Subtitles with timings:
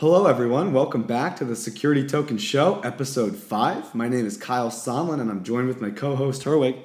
[0.00, 0.72] Hello, everyone.
[0.72, 3.94] Welcome back to the Security Token Show, episode five.
[3.94, 6.78] My name is Kyle Sonlin, and I'm joined with my co-host Herwig.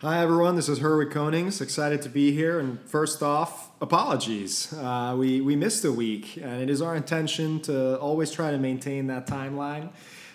[0.00, 0.56] Hi, everyone.
[0.56, 1.60] This is Herwig Konings.
[1.60, 2.58] Excited to be here.
[2.58, 4.72] And first off, apologies.
[4.72, 8.58] Uh, we, we missed a week, and it is our intention to always try to
[8.58, 9.90] maintain that timeline.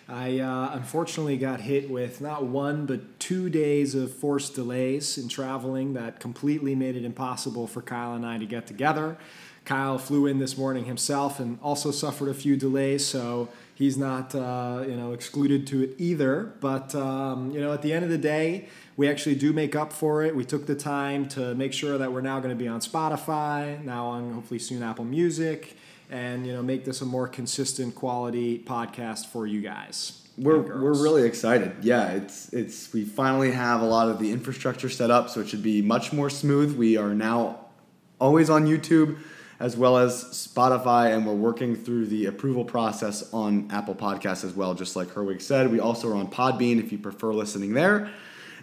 [0.07, 5.27] I uh, unfortunately got hit with not one, but two days of forced delays in
[5.27, 9.17] traveling that completely made it impossible for Kyle and I to get together.
[9.65, 14.35] Kyle flew in this morning himself and also suffered a few delays, so he's not
[14.35, 16.53] uh, you know excluded to it either.
[16.59, 19.93] But um, you know, at the end of the day, we actually do make up
[19.93, 20.35] for it.
[20.35, 23.81] We took the time to make sure that we're now going to be on Spotify,
[23.83, 25.77] now on hopefully soon Apple Music,
[26.11, 30.19] and you know make this a more consistent quality podcast for you guys.
[30.35, 31.75] We're, we're really excited.
[31.81, 35.47] Yeah, it's it's we finally have a lot of the infrastructure set up, so it
[35.47, 36.75] should be much more smooth.
[36.75, 37.59] We are now
[38.19, 39.17] always on YouTube
[39.63, 44.53] as well as Spotify, and we're working through the approval process on Apple Podcasts as
[44.53, 44.73] well.
[44.73, 48.11] Just like Herwig said, we also are on Podbean if you prefer listening there.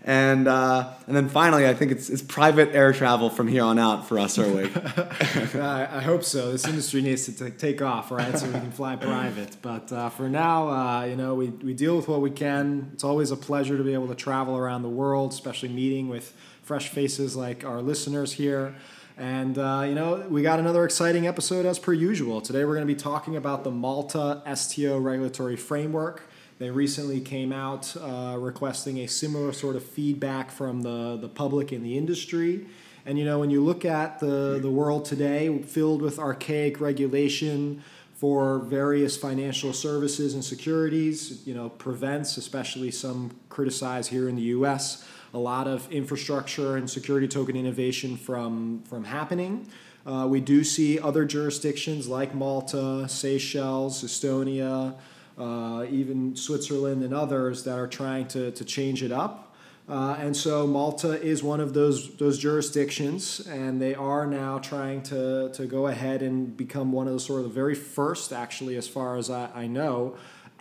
[0.05, 3.79] And uh, and then finally, I think it's, it's private air travel from here on
[3.79, 5.55] out for us, Herwig.
[5.59, 6.53] I, I hope so.
[6.53, 8.39] This industry needs to t- take off, right?
[8.39, 9.57] So we can fly private.
[9.63, 12.91] But uh, for now, uh, you know, we, we deal with what we can.
[12.93, 16.35] It's always a pleasure to be able to travel around the world, especially meeting with
[16.63, 18.75] fresh faces like our listeners here.
[19.21, 22.41] And, uh, you know, we got another exciting episode as per usual.
[22.41, 26.23] Today we're going to be talking about the Malta STO regulatory framework.
[26.59, 31.71] They recently came out uh, requesting a similar sort of feedback from the, the public
[31.71, 32.67] and the industry.
[33.05, 37.83] And, you know, when you look at the, the world today filled with archaic regulation,
[38.15, 44.43] for various financial services and securities, you know, prevents, especially some criticize here in the
[44.43, 49.67] US, a lot of infrastructure and security token innovation from, from happening.
[50.07, 54.97] Uh, we do see other jurisdictions like Malta, Seychelles, Estonia,
[55.39, 59.55] uh, even Switzerland and others that are trying to, to change it up.
[59.89, 65.03] Uh, and so Malta is one of those those jurisdictions, and they are now trying
[65.03, 68.77] to, to go ahead and become one of the sort of the very first, actually,
[68.77, 70.17] as far as I, I know,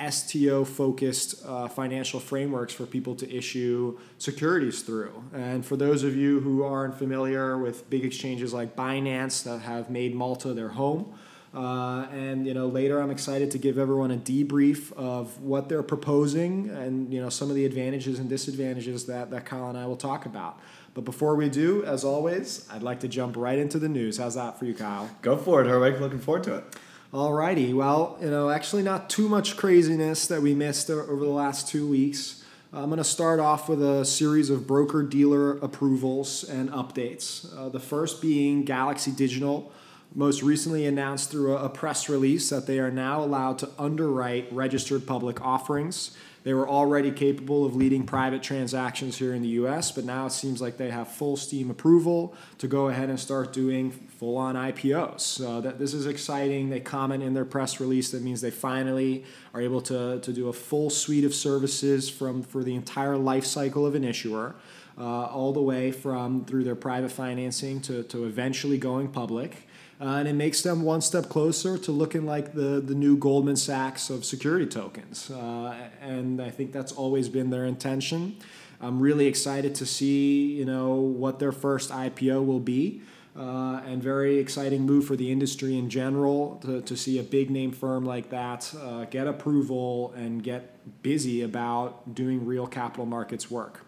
[0.10, 5.24] STO focused uh, financial frameworks for people to issue securities through.
[5.34, 9.90] And for those of you who aren't familiar with big exchanges like Binance that have
[9.90, 11.14] made Malta their home,
[11.54, 15.82] uh, and you know later I'm excited to give everyone a debrief of what they're
[15.82, 19.88] proposing and you know some of the advantages and disadvantages that, that Kyle and I
[19.88, 20.60] will talk about.
[20.94, 24.18] But before we do, as always, I'd like to jump right into the news.
[24.18, 25.10] How's that for you, Kyle?
[25.22, 26.00] Go for it, Herwig.
[26.00, 26.76] Looking forward to it.
[27.12, 31.68] Alrighty, well, you know, actually not too much craziness that we missed over the last
[31.68, 32.44] two weeks.
[32.72, 37.52] I'm going to start off with a series of broker dealer approvals and updates.
[37.58, 39.72] Uh, the first being Galaxy Digital,
[40.14, 44.48] most recently announced through a, a press release that they are now allowed to underwrite
[44.53, 46.16] registered public offerings.
[46.44, 50.31] They were already capable of leading private transactions here in the US, but now it
[50.31, 54.55] seems like they have full steam approval to go ahead and start doing full on
[54.55, 55.22] IPOs.
[55.22, 56.69] So that this is exciting.
[56.69, 60.47] They comment in their press release that means they finally are able to, to do
[60.47, 64.56] a full suite of services from for the entire life cycle of an issuer.
[64.97, 69.69] Uh, all the way from through their private financing to, to eventually going public.
[70.02, 73.58] Uh, and it makes them one step closer to looking like the, the new Goldman
[73.58, 75.30] Sachs of security tokens.
[75.30, 78.38] Uh, and I think that's always been their intention.
[78.80, 83.02] I'm really excited to see, you know, what their first IPO will be.
[83.38, 87.50] Uh, and very exciting move for the industry in general to, to see a big
[87.50, 93.50] name firm like that uh, get approval and get busy about doing real capital markets
[93.50, 93.86] work.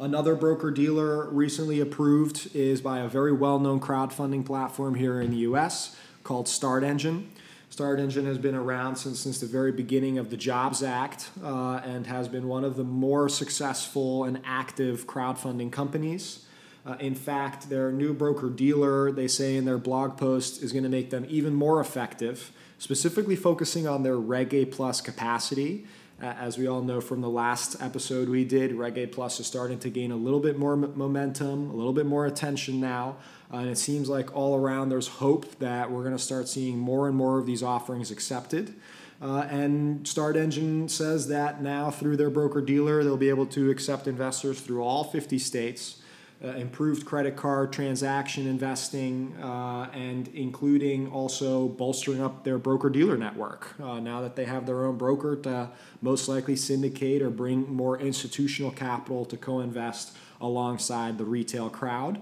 [0.00, 5.30] Another broker dealer recently approved is by a very well known crowdfunding platform here in
[5.30, 5.94] the US
[6.24, 7.30] called Start Engine.
[7.68, 11.82] Start Engine has been around since, since the very beginning of the Jobs Act uh,
[11.84, 16.46] and has been one of the more successful and active crowdfunding companies.
[16.86, 20.82] Uh, in fact, their new broker dealer, they say in their blog post, is going
[20.82, 25.84] to make them even more effective, specifically focusing on their Reg A Plus capacity
[26.22, 29.78] as we all know from the last episode we did, Reg A Plus is starting
[29.80, 33.16] to gain a little bit more momentum, a little bit more attention now.
[33.52, 36.78] Uh, and it seems like all around there's hope that we're going to start seeing
[36.78, 38.74] more and more of these offerings accepted.
[39.22, 43.70] Uh, and Start Engine says that now through their broker dealer, they'll be able to
[43.70, 45.99] accept investors through all 50 states
[46.42, 53.16] uh, improved credit card transaction investing, uh, and including also bolstering up their broker dealer
[53.16, 53.74] network.
[53.82, 55.68] Uh, now that they have their own broker to
[56.00, 62.18] most likely syndicate or bring more institutional capital to co invest alongside the retail crowd.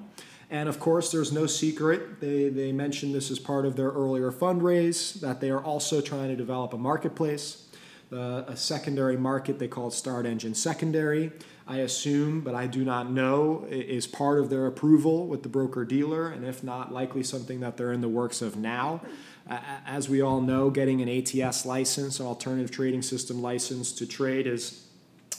[0.51, 2.21] And of course, there's no secret.
[2.21, 6.29] They, they mentioned this as part of their earlier fundraise that they are also trying
[6.29, 7.68] to develop a marketplace,
[8.13, 11.31] uh, a secondary market they call Start Engine Secondary.
[11.67, 15.85] I assume, but I do not know, is part of their approval with the broker
[15.85, 19.03] dealer, and if not, likely something that they're in the works of now.
[19.87, 24.47] As we all know, getting an ATS license, an alternative trading system license to trade,
[24.47, 24.87] has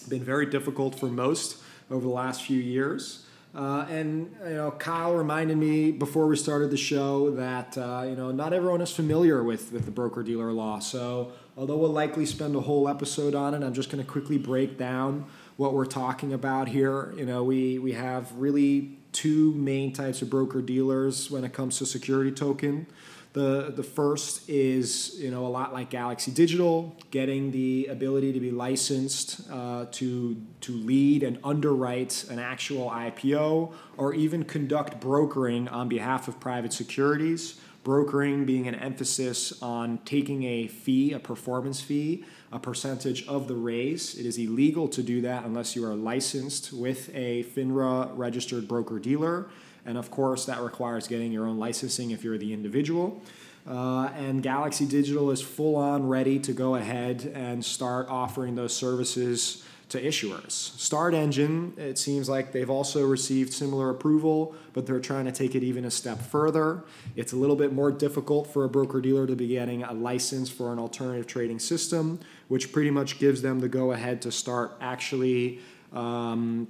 [0.08, 1.58] been very difficult for most
[1.90, 3.26] over the last few years.
[3.56, 8.16] Uh, and you know, Kyle reminded me before we started the show that uh, you
[8.16, 10.78] know not everyone is familiar with with the broker dealer law.
[10.78, 14.38] So although we'll likely spend a whole episode on it, I'm just going to quickly
[14.38, 15.26] break down
[15.58, 17.14] what we're talking about here.
[17.18, 21.78] You know, we we have really two main types of broker dealers when it comes
[21.80, 22.88] to security token.
[23.34, 28.40] The, the first is you know a lot like Galaxy Digital, getting the ability to
[28.40, 35.68] be licensed uh, to to lead and underwrite an actual IPO or even conduct brokering
[35.68, 37.60] on behalf of private securities.
[37.84, 43.56] Brokering being an emphasis on taking a fee, a performance fee, a percentage of the
[43.56, 44.16] raise.
[44.16, 49.00] It is illegal to do that unless you are licensed with a FINRA registered broker
[49.00, 49.50] dealer.
[49.86, 53.24] And of course, that requires getting your own licensing if you're the individual.
[53.68, 58.76] Uh, and Galaxy Digital is full on ready to go ahead and start offering those
[58.76, 60.52] services to issuers.
[60.52, 65.56] Start Engine, it seems like they've also received similar approval, but they're trying to take
[65.56, 66.84] it even a step further.
[67.16, 70.50] It's a little bit more difficult for a broker dealer to be getting a license
[70.50, 74.78] for an alternative trading system, which pretty much gives them the go ahead to start
[74.80, 75.60] actually
[75.92, 76.68] um,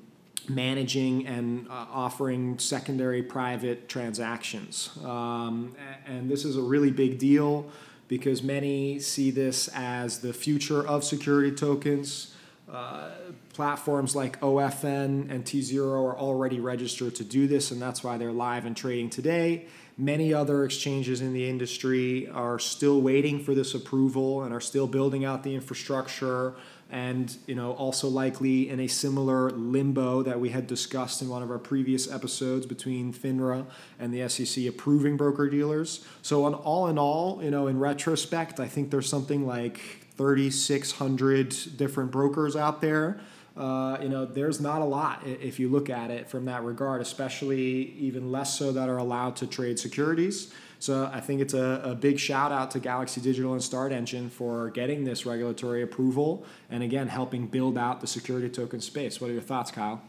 [0.48, 4.98] managing and uh, offering secondary private transactions.
[5.04, 5.76] Um,
[6.06, 7.70] and this is a really big deal
[8.08, 12.34] because many see this as the future of security tokens.
[12.72, 13.10] Uh,
[13.54, 18.32] platforms like OFN and tZERO are already registered to do this, and that's why they're
[18.32, 19.66] live and trading today.
[19.98, 24.88] Many other exchanges in the industry are still waiting for this approval and are still
[24.88, 26.54] building out the infrastructure
[26.92, 31.44] and you know also likely in a similar limbo that we had discussed in one
[31.44, 33.66] of our previous episodes between FINRA
[34.00, 36.04] and the SEC approving broker dealers.
[36.22, 41.78] So on all in all, you know, in retrospect, I think there's something like 3,600
[41.78, 43.22] different brokers out there.
[43.56, 47.00] Uh, you know, there's not a lot if you look at it from that regard,
[47.00, 50.54] especially even less so that are allowed to trade securities.
[50.80, 54.30] So I think it's a, a big shout out to Galaxy Digital and Start Engine
[54.30, 59.22] for getting this regulatory approval and again helping build out the security token space.
[59.22, 60.02] What are your thoughts, Kyle?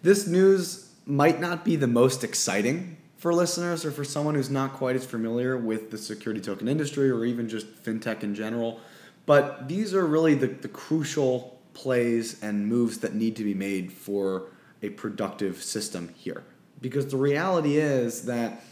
[0.00, 4.72] This news might not be the most exciting for listeners or for someone who's not
[4.72, 8.80] quite as familiar with the security token industry or even just fintech in general.
[9.26, 13.92] But these are really the, the crucial plays and moves that need to be made
[13.92, 14.44] for
[14.82, 16.44] a productive system here.
[16.80, 18.62] Because the reality is that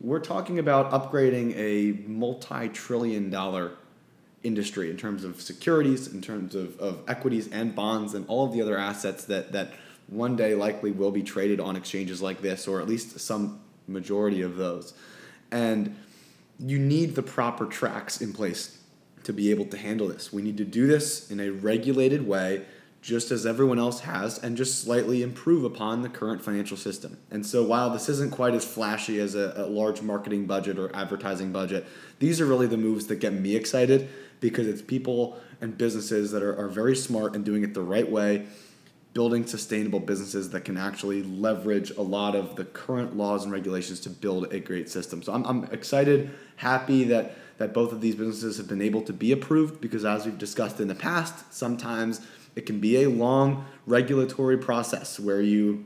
[0.00, 3.72] we're talking about upgrading a multi trillion dollar
[4.44, 8.52] industry in terms of securities, in terms of, of equities and bonds, and all of
[8.52, 9.72] the other assets that, that
[10.06, 14.42] one day likely will be traded on exchanges like this, or at least some majority
[14.42, 14.94] of those.
[15.50, 15.96] And
[16.60, 18.77] you need the proper tracks in place
[19.28, 20.32] to be able to handle this.
[20.32, 22.64] We need to do this in a regulated way
[23.02, 27.18] just as everyone else has, and just slightly improve upon the current financial system.
[27.30, 30.94] And so, while this isn't quite as flashy as a, a, large marketing budget or
[30.96, 31.86] advertising budget,
[32.20, 34.08] these are really the moves that get me excited
[34.40, 38.10] because it's people and businesses that are, are very smart and doing it the right
[38.10, 38.46] way,
[39.12, 44.00] building sustainable businesses that can actually leverage a lot of the current laws and regulations
[44.00, 45.22] to build a great system.
[45.22, 47.36] So, I'm, I'm excited, happy that.
[47.58, 50.80] That both of these businesses have been able to be approved because, as we've discussed
[50.80, 52.20] in the past, sometimes
[52.54, 55.84] it can be a long regulatory process where you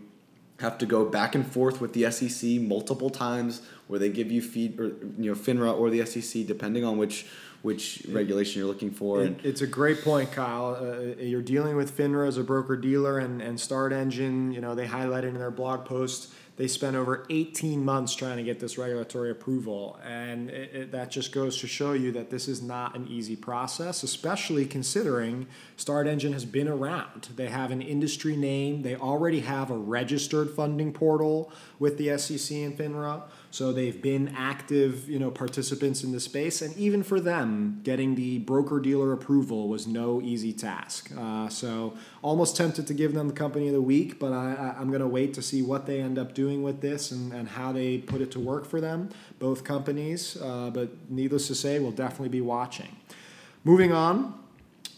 [0.62, 4.40] have to go back and forth with the SEC multiple times, where they give you
[4.40, 4.88] feed or
[5.18, 7.26] you know FINRA or the SEC, depending on which
[7.62, 9.22] which regulation you're looking for.
[9.22, 10.76] It, it's a great point, Kyle.
[10.80, 14.52] Uh, you're dealing with FINRA as a broker dealer and, and Start Engine.
[14.52, 16.32] You know they highlighted in their blog post
[16.62, 19.98] they spent over 18 months trying to get this regulatory approval.
[20.04, 23.34] And it, it, that just goes to show you that this is not an easy
[23.34, 27.30] process, especially considering Start Engine has been around.
[27.34, 32.56] They have an industry name, they already have a registered funding portal with the SEC
[32.58, 33.24] and FINRA.
[33.52, 38.14] So they've been active, you know, participants in the space, and even for them, getting
[38.14, 41.12] the broker dealer approval was no easy task.
[41.14, 41.92] Uh, so
[42.22, 45.06] almost tempted to give them the company of the week, but I, am going to
[45.06, 48.22] wait to see what they end up doing with this and, and how they put
[48.22, 50.40] it to work for them, both companies.
[50.40, 52.96] Uh, but needless to say, we'll definitely be watching.
[53.64, 54.41] Moving on,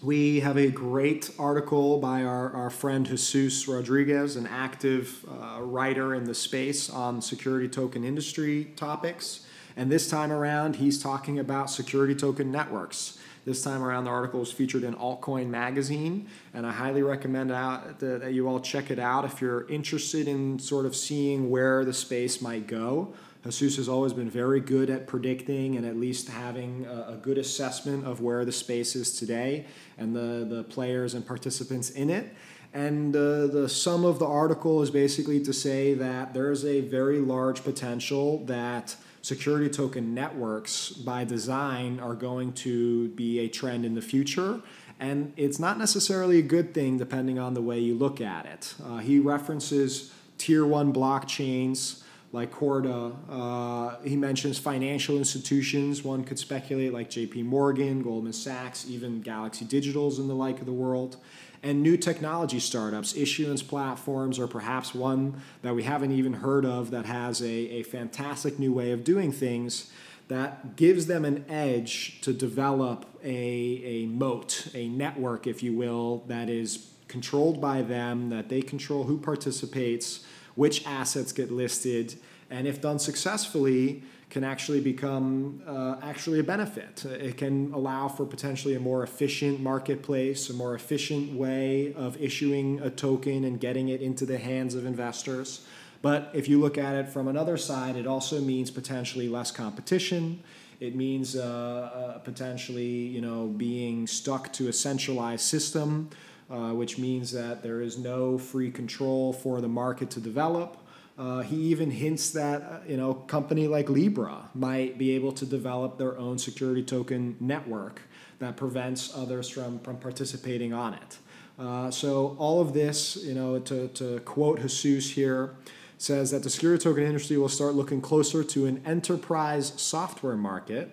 [0.04, 6.14] We have a great article by our, our friend Jesus Rodriguez, an active uh, writer
[6.14, 9.46] in the space on security token industry topics.
[9.78, 13.16] And this time around, he's talking about security token networks.
[13.46, 17.98] This time around, the article is featured in Altcoin Magazine, and I highly recommend out,
[18.00, 21.94] that you all check it out if you're interested in sort of seeing where the
[21.94, 23.14] space might go.
[23.50, 27.36] Jesus has always been very good at predicting and at least having a, a, good
[27.36, 29.66] assessment of where the space is today
[29.98, 32.34] and the, the players and participants in it.
[32.72, 36.80] And uh, the sum of the article is basically to say that there is a
[36.80, 43.84] very large potential that security token networks by design are going to be a trend
[43.84, 44.60] in the future.
[44.98, 48.74] And it's not necessarily a good thing depending on the way you look at it.
[48.82, 52.03] Uh, he references tier one blockchains
[52.34, 53.12] like Corda.
[53.30, 56.02] Uh, he mentions financial institutions.
[56.02, 60.66] One could speculate like JP Morgan, Goldman Sachs, even Galaxy Digitals and the like of
[60.66, 61.16] the world
[61.64, 66.90] and new technology startups, issuance platforms, or perhaps one that we haven't even heard of
[66.90, 69.90] that has a, a fantastic new way of doing things
[70.28, 76.22] that gives them an edge to develop a, a moat, a network, if you will,
[76.26, 82.14] that is controlled by them, that they control who participates, which assets get listed,
[82.50, 87.04] and if done successfully, can actually become uh, actually a benefit.
[87.04, 92.80] It can allow for potentially a more efficient marketplace, a more efficient way of issuing
[92.80, 95.64] a token and getting it into the hands of investors.
[96.02, 100.42] But if you look at it from another side, it also means potentially less competition.
[100.80, 106.10] It means uh, uh, potentially, you know, being stuck to a centralized system,
[106.50, 110.76] uh, which means that there is no free control for the market to develop.
[111.16, 115.46] Uh, he even hints that uh, you know company like Libra might be able to
[115.46, 118.02] develop their own security token network
[118.40, 121.18] that prevents others from, from participating on it.
[121.58, 125.54] Uh, so all of this, you know, to, to quote Jesus here,
[125.98, 130.90] says that the security token industry will start looking closer to an enterprise software market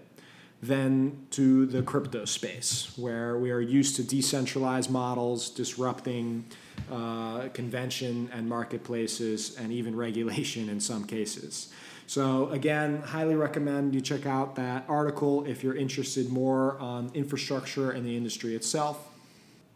[0.62, 6.46] than to the crypto space, where we are used to decentralized models disrupting
[6.92, 11.74] uh, convention and marketplaces and even regulation in some cases.
[12.06, 17.92] So, again, highly recommend you check out that article if you're interested more on infrastructure
[17.92, 19.08] and the industry itself.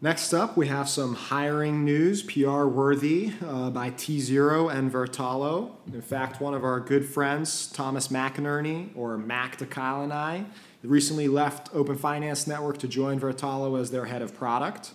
[0.02, 5.70] Next up, we have some hiring news, PR worthy, uh, by tZERO and Vertalo.
[5.90, 10.44] In fact, one of our good friends, Thomas McInerney, or Mac to Kyle and I,
[10.86, 14.92] recently left Open Finance Network to join Vertalo as their head of product.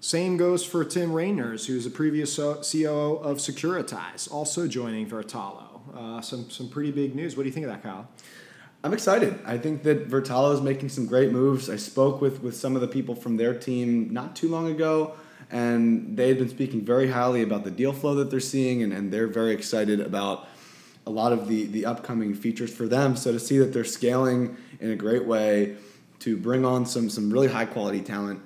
[0.00, 5.68] Same goes for Tim Rainers, who's a previous COO of Securitize, also joining Vertalo.
[5.94, 7.36] Uh, some, some pretty big news.
[7.36, 8.08] What do you think of that, Kyle?
[8.84, 9.38] I'm excited.
[9.44, 11.70] I think that Vertalo is making some great moves.
[11.70, 15.14] I spoke with, with some of the people from their team not too long ago,
[15.52, 18.92] and they had been speaking very highly about the deal flow that they're seeing, and,
[18.92, 20.48] and they're very excited about
[21.06, 23.16] a lot of the, the upcoming features for them.
[23.16, 25.76] So to see that they're scaling in a great way
[26.20, 28.40] to bring on some, some really high quality talent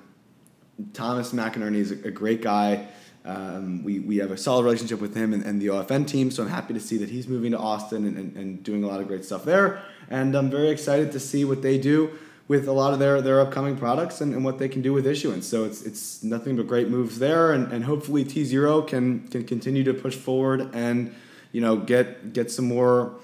[0.93, 2.87] Thomas McInerney is a, a great guy.
[3.25, 6.43] Um, we, we have a solid relationship with him and, and, the OFN team, so
[6.43, 9.01] I'm happy to see that he's moving to Austin and, and, and, doing a lot
[9.01, 9.81] of great stuff there.
[10.09, 12.11] And I'm very excited to see what they do
[12.47, 15.05] with a lot of their, their upcoming products and, and what they can do with
[15.05, 15.45] issuance.
[15.45, 19.83] So it's, it's nothing but great moves there, and, and hopefully tZERO can, can continue
[19.83, 21.13] to push forward and
[21.51, 23.15] you know get get some more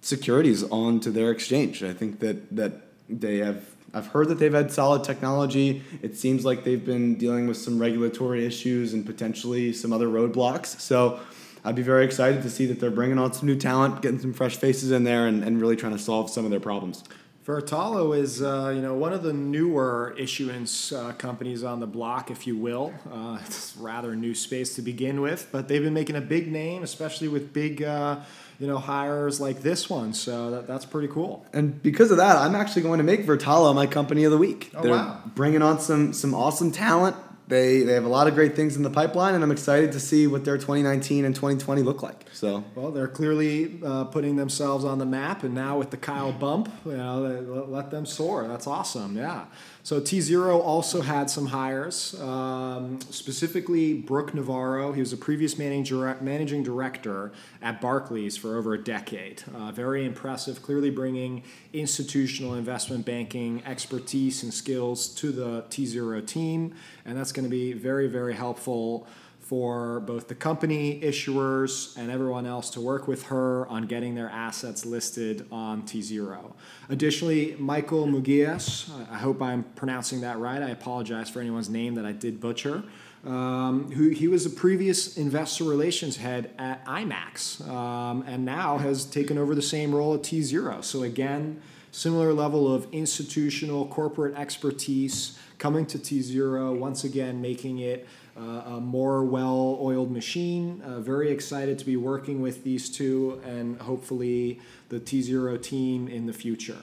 [0.00, 1.82] securities onto their exchange.
[1.82, 2.72] I think that that
[3.08, 5.82] they have I've heard that they've had solid technology.
[6.02, 10.78] It seems like they've been dealing with some regulatory issues and potentially some other roadblocks.
[10.80, 11.20] So
[11.64, 14.34] I'd be very excited to see that they're bringing on some new talent, getting some
[14.34, 17.04] fresh faces in there, and, and really trying to solve some of their problems.
[17.46, 22.28] Vertalo is, uh, you know, one of the newer issuance uh, companies on the block,
[22.28, 22.92] if you will.
[23.10, 26.82] Uh, it's rather new space to begin with, but they've been making a big name,
[26.82, 28.18] especially with big uh,
[28.58, 30.12] you know hires like this one.
[30.12, 31.46] So that, that's pretty cool.
[31.52, 34.72] And because of that, I'm actually going to make Vertalo my company of the week.
[34.74, 35.22] Oh, They're wow.
[35.36, 37.14] bringing on some some awesome talent.
[37.48, 40.00] They they have a lot of great things in the pipeline, and I'm excited to
[40.00, 42.26] see what their 2019 and 2020 look like.
[42.32, 46.32] So well, they're clearly uh, putting themselves on the map, and now with the Kyle
[46.32, 48.48] bump, you know, let them soar.
[48.48, 49.16] That's awesome.
[49.16, 49.44] Yeah.
[49.86, 54.90] So T0 also had some hires, um, specifically Brooke Navarro.
[54.90, 57.30] He was a previous managing director
[57.62, 59.44] at Barclays for over a decade.
[59.54, 66.74] Uh, very impressive, clearly bringing institutional investment banking expertise and skills to the T0 team,
[67.04, 69.06] and that's going to be very, very helpful
[69.46, 74.28] for both the company, issuers, and everyone else to work with her on getting their
[74.28, 76.56] assets listed on T Zero.
[76.88, 80.60] Additionally, Michael Mugias, I hope I'm pronouncing that right.
[80.60, 82.82] I apologize for anyone's name that I did butcher.
[83.24, 89.04] Um, who he was a previous investor relations head at IMAX, um, and now has
[89.04, 90.80] taken over the same role at T Zero.
[90.80, 91.60] So again,
[91.90, 98.06] similar level of institutional corporate expertise coming to T Zero once again, making it
[98.40, 100.82] a more well oiled machine.
[100.82, 106.08] Uh, very excited to be working with these two and hopefully the T Zero team
[106.08, 106.78] in the future.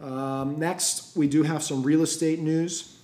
[0.00, 2.96] Um, next, we do have some real estate news.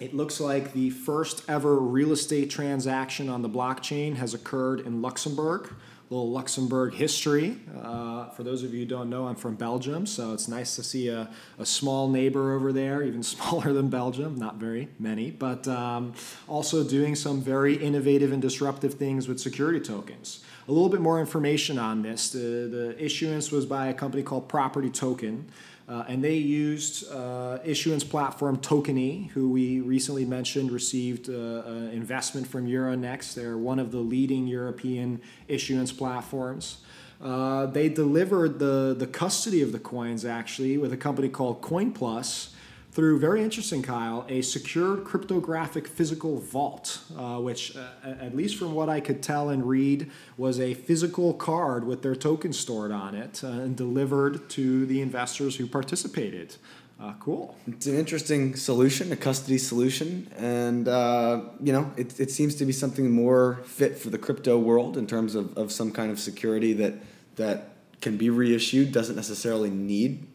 [0.00, 5.00] It looks like the first ever real estate transaction on the blockchain has occurred in
[5.00, 5.72] Luxembourg
[6.12, 7.56] little Luxembourg history.
[7.82, 10.82] Uh, for those of you who don't know, I'm from Belgium, so it's nice to
[10.82, 15.66] see a, a small neighbor over there, even smaller than Belgium, not very many, but
[15.68, 16.12] um,
[16.46, 20.44] also doing some very innovative and disruptive things with security tokens.
[20.68, 22.30] A little bit more information on this.
[22.30, 25.50] The, the issuance was by a company called Property Token.
[25.88, 31.90] Uh, and they used uh, issuance platform Tokeny, who we recently mentioned received uh, an
[31.90, 33.34] investment from Euronext.
[33.34, 36.78] They're one of the leading European issuance platforms.
[37.20, 42.51] Uh, they delivered the, the custody of the coins actually with a company called CoinPlus
[42.92, 48.74] through very interesting, Kyle, a secured cryptographic physical vault, uh, which, uh, at least from
[48.74, 53.14] what I could tell and read, was a physical card with their token stored on
[53.14, 56.56] it uh, and delivered to the investors who participated.
[57.00, 57.56] Uh, cool.
[57.66, 62.64] It's an interesting solution, a custody solution, and uh, you know it, it seems to
[62.64, 66.20] be something more fit for the crypto world in terms of, of some kind of
[66.20, 66.94] security that
[67.36, 67.70] that
[68.00, 70.28] can be reissued, doesn't necessarily need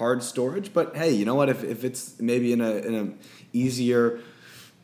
[0.00, 0.72] hard storage.
[0.72, 1.48] But hey, you know what?
[1.48, 3.06] If, if it's maybe in a in a
[3.52, 4.20] easier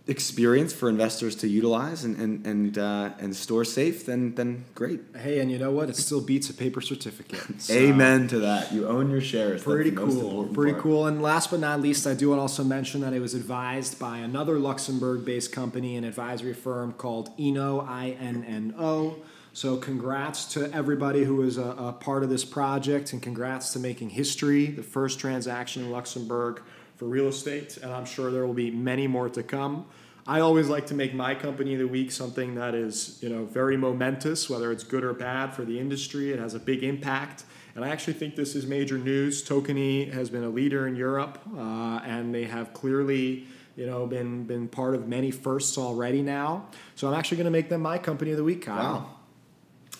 [0.08, 5.00] experience for investors to utilize and and and, uh, and store safe, then then great.
[5.16, 5.88] Hey, and you know what?
[5.88, 7.60] It still beats a paper certificate.
[7.60, 8.72] So Amen to that.
[8.72, 9.62] You own your shares.
[9.62, 10.44] Pretty cool.
[10.48, 10.82] Pretty part.
[10.82, 11.06] cool.
[11.06, 13.98] And last but not least, I do want to also mention that it was advised
[13.98, 19.16] by another Luxembourg-based company, an advisory firm called Inno I N N O.
[19.56, 23.78] So, congrats to everybody who was a, a, part of this project, and congrats to
[23.78, 26.60] making history, the first transaction in Luxembourg
[26.96, 27.78] for real estate.
[27.78, 29.86] And I'm sure there will be many more to come.
[30.26, 33.46] I always like to make my company of the week something that is, you know,
[33.46, 36.32] very momentous, whether it's good or bad for the industry.
[36.32, 37.44] It has a big impact.
[37.74, 39.42] And I actually think this is major news.
[39.42, 44.44] Tokeny has been a leader in Europe, uh, and they have clearly you know, been
[44.44, 46.66] been part of many firsts already now.
[46.94, 48.76] So I'm actually going to make them my company of the week, Kyle.
[48.76, 49.15] Wow.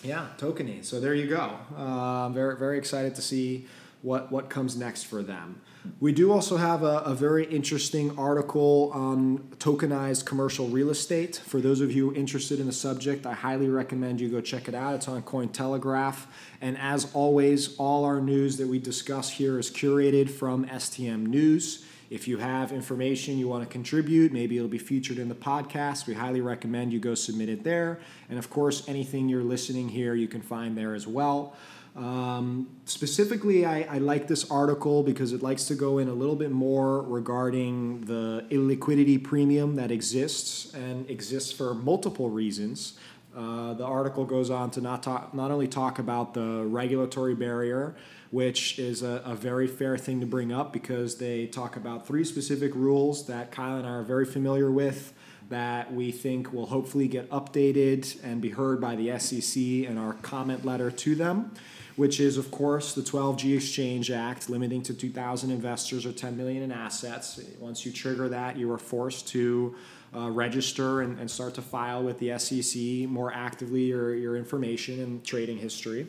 [0.03, 0.83] Yeah, Tokeny.
[0.83, 1.57] So there you go.
[1.75, 3.65] Uh, very very excited to see
[4.01, 5.61] what what comes next for them.
[5.99, 11.41] We do also have a, a, very interesting article on tokenized commercial real estate.
[11.45, 14.75] For those of you interested in the subject, I highly recommend you go check it
[14.75, 14.95] out.
[14.95, 16.25] It's on Cointelegraph.
[16.59, 21.85] And as always, all our news that we discuss here is curated from STM News.
[22.09, 26.07] If you have information you want to contribute, maybe it'll be featured in the podcast.
[26.07, 27.99] We highly recommend you go submit it there.
[28.29, 31.55] And of course, anything you're listening here, you can find there as well.
[31.97, 36.35] Um, specifically, I, I, like this article because it likes to go in a little
[36.35, 42.99] bit more regarding the illiquidity premium that exists and exists for multiple reasons.
[43.35, 47.95] Uh, the article goes on to not talk, not only talk about the regulatory barrier,
[48.31, 52.23] which is a, a, very fair thing to bring up because they talk about three
[52.23, 55.13] specific rules that Kyle and I are very familiar with
[55.49, 60.13] that we think will hopefully get updated and be heard by the SEC in our
[60.15, 61.53] comment letter to them,
[61.95, 66.63] which is, of course, the 12G Exchange Act limiting to 2,000 investors or 10 million
[66.63, 67.39] in assets.
[67.59, 69.75] Once you trigger that, you are forced to
[70.15, 74.99] uh, register and, and start to file with the SEC more actively your, your information
[75.01, 76.07] and trading history.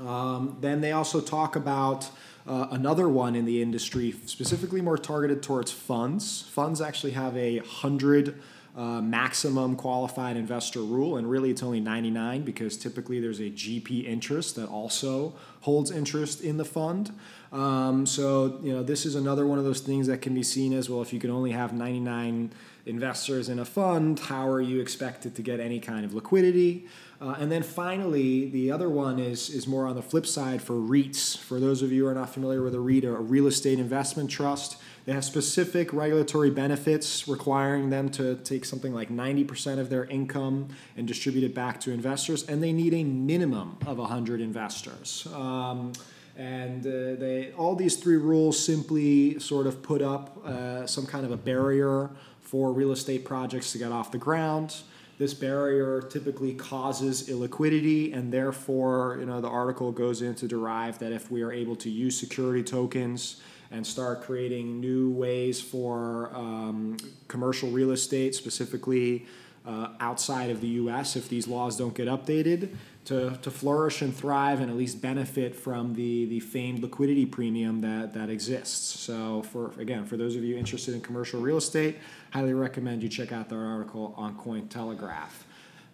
[0.00, 2.10] Um, then they also talk about
[2.46, 6.42] uh, another one in the industry, specifically more targeted towards funds.
[6.42, 8.40] Funds actually have a hundred
[8.76, 14.04] uh, maximum qualified investor rule, and really it's only 99 because typically there's a GP
[14.04, 17.12] interest that also holds interest in the fund.
[17.52, 20.74] Um, so you know this is another one of those things that can be seen
[20.74, 21.00] as well.
[21.00, 22.52] If you can only have 99
[22.86, 26.86] investors in a fund, how are you expected to get any kind of liquidity?
[27.20, 30.74] Uh, and then finally, the other one is, is more on the flip side for
[30.74, 31.36] REITs.
[31.36, 34.30] For those of you who are not familiar with a REIT, a real estate investment
[34.30, 40.04] trust, they have specific regulatory benefits requiring them to take something like 90% of their
[40.04, 45.26] income and distribute it back to investors, and they need a minimum of 100 investors.
[45.34, 45.92] Um,
[46.36, 51.24] and uh, they, all these three rules simply sort of put up uh, some kind
[51.24, 52.10] of a barrier
[52.46, 54.76] for real estate projects to get off the ground.
[55.18, 60.98] This barrier typically causes illiquidity, and therefore, you know, the article goes in to derive
[61.00, 66.30] that if we are able to use security tokens and start creating new ways for
[66.34, 69.26] um, commercial real estate, specifically
[69.66, 74.14] uh, outside of the US, if these laws don't get updated, to, to flourish and
[74.14, 79.00] thrive and at least benefit from the, the famed liquidity premium that, that exists.
[79.00, 81.98] So, for again, for those of you interested in commercial real estate,
[82.32, 85.44] highly recommend you check out their article on Cointelegraph.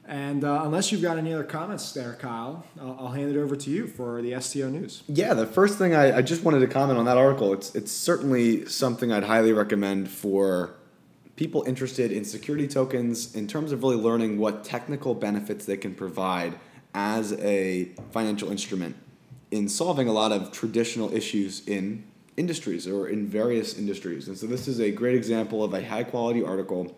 [0.04, 3.54] And uh, unless you've got any other comments there, Kyle, I'll, I'll, hand it over
[3.54, 5.04] to you for the STO news.
[5.06, 7.52] Yeah, the first thing I, I just wanted to comment on that article.
[7.52, 10.74] It's it's certainly something I'd highly recommend for
[11.36, 15.94] people interested in security tokens in terms of really learning what technical benefits they can
[15.94, 16.58] provide
[16.94, 18.96] as a financial instrument
[19.50, 22.04] in solving a lot of traditional issues in
[22.36, 24.28] industries or in various industries.
[24.28, 26.96] And so this is a great example of a high quality article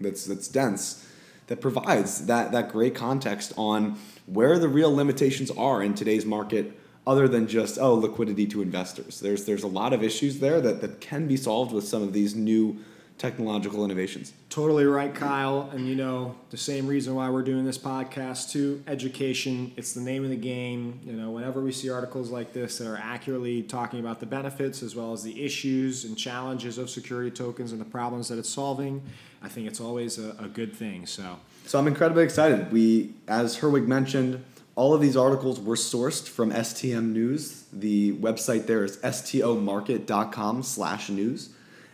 [0.00, 1.06] that's that's dense
[1.48, 6.72] that provides that that great context on where the real limitations are in today's market
[7.06, 9.20] other than just oh liquidity to investors.
[9.20, 12.12] There's there's a lot of issues there that, that can be solved with some of
[12.12, 12.78] these new
[13.20, 14.32] technological innovations.
[14.48, 15.68] Totally right, Kyle.
[15.72, 20.00] And you know, the same reason why we're doing this podcast too, education, it's the
[20.00, 20.98] name of the game.
[21.04, 24.82] You know, whenever we see articles like this that are accurately talking about the benefits
[24.82, 28.48] as well as the issues and challenges of security tokens and the problems that it's
[28.48, 29.02] solving,
[29.42, 31.04] I think it's always a, a good thing.
[31.04, 32.72] So So I'm incredibly excited.
[32.72, 34.42] We as Herwig mentioned,
[34.76, 37.66] all of these articles were sourced from STM News.
[37.70, 41.50] The website there is stomarket.com slash news.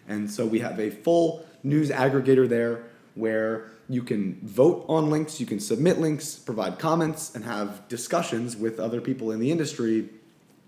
[0.09, 5.41] And so we have a full news aggregator there where you can vote on links,
[5.41, 10.09] you can submit links, provide comments, and have discussions with other people in the industry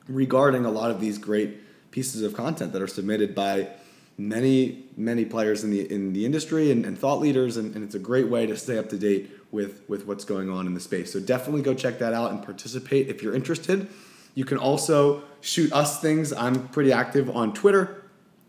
[0.08, 3.68] regarding a lot of these great pieces of content that are submitted by
[4.16, 7.94] many, many players in the in the industry and, and thought leaders, and, and it's
[7.94, 10.80] a great way to stay up to date with with what's going on in the
[10.80, 11.12] space.
[11.12, 13.88] So definitely go check that out and participate if you're interested.
[14.34, 16.32] You can also shoot us things.
[16.32, 18.07] I'm pretty active on Twitter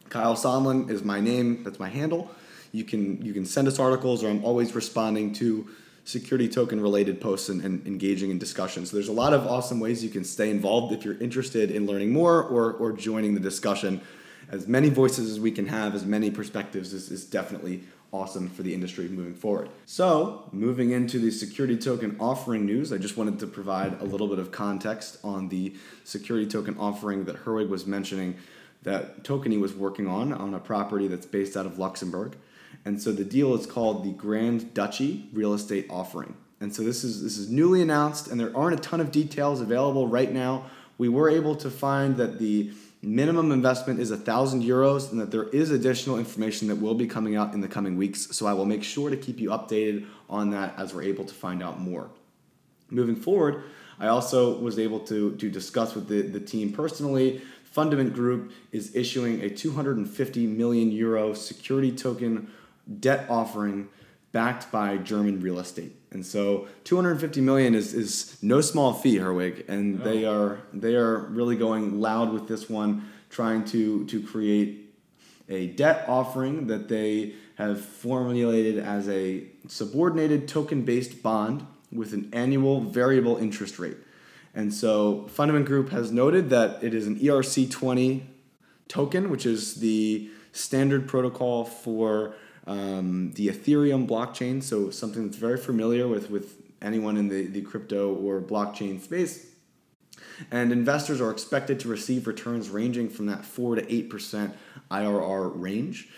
[0.09, 1.63] Kyle Sonlin is my name.
[1.63, 2.31] That's my handle.
[2.71, 5.67] You can you can send us articles, or I'm always responding to
[6.05, 8.89] security token related posts and, and, engaging in discussions.
[8.89, 11.85] So there's a lot of awesome ways you can stay involved if you're interested in
[11.85, 14.01] learning more or or joining the discussion.
[14.49, 18.63] As many voices as we can have, as many perspectives is, is definitely awesome for
[18.63, 19.69] the industry moving forward.
[19.85, 24.27] So, moving into the security token offering news, I just wanted to provide a little
[24.27, 28.35] bit of context on the security token offering that Herwig was mentioning
[28.83, 32.35] that Tokeny was working on on a property that's based out of Luxembourg.
[32.85, 36.35] And so the deal is called the Grand Duchy Real Estate Offering.
[36.61, 39.61] And so this is this is newly announced and there aren't a ton of details
[39.61, 40.65] available right now.
[40.97, 45.31] We were able to find that the minimum investment is a thousand euros and that
[45.31, 48.35] there is additional information that will be coming out in the coming weeks.
[48.35, 51.33] So I will make sure to keep you updated on that as we're able to
[51.33, 52.09] find out more.
[52.89, 53.63] Moving forward,
[53.99, 58.95] I also was able to, to discuss with the, the team personally Fundament Group is
[58.95, 62.49] issuing a 250 million euro security token
[62.99, 63.89] debt offering
[64.31, 65.95] backed by German real estate.
[66.11, 71.19] And so 250 million is, is no small fee, Herwig, and they are they are
[71.19, 74.95] really going loud with this one, trying to to create
[75.47, 82.81] a debt offering that they have formulated as a subordinated token-based bond with an annual
[82.81, 83.97] variable interest rate.
[84.53, 88.23] And so Fundament Group has noted that it is an ERC20
[88.87, 92.35] token, which is the standard protocol for
[92.67, 94.61] um, the Ethereum blockchain.
[94.61, 99.45] So something that's very familiar with, with anyone in the, the crypto or blockchain space.
[100.51, 104.53] And investors are expected to receive returns ranging from that 4 to 8%
[104.89, 106.09] IRR range.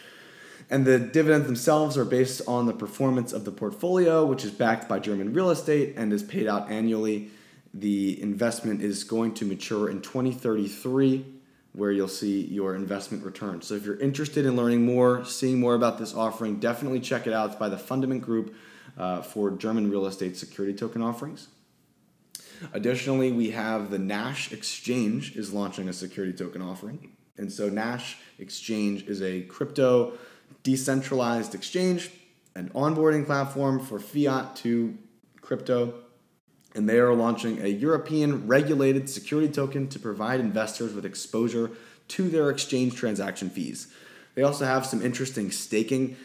[0.69, 4.87] And the dividends themselves are based on the performance of the portfolio, which is backed
[4.87, 7.29] by German real estate and is paid out annually
[7.73, 11.25] the investment is going to mature in 2033
[11.73, 13.61] where you'll see your investment return.
[13.61, 17.33] So if you're interested in learning more, seeing more about this offering, definitely check it
[17.33, 17.51] out.
[17.51, 18.53] It's by the Fundament Group
[18.97, 21.47] uh, for German real estate security token offerings.
[22.73, 27.15] Additionally, we have the Nash Exchange is launching a security token offering.
[27.37, 30.13] And so Nash Exchange is a crypto
[30.63, 32.11] decentralized exchange
[32.53, 34.97] and onboarding platform for fiat to
[35.41, 35.93] crypto
[36.75, 41.71] and they are launching a European regulated security token to provide investors with exposure
[42.09, 43.87] to their exchange transaction fees.
[44.35, 46.15] They also have some interesting staking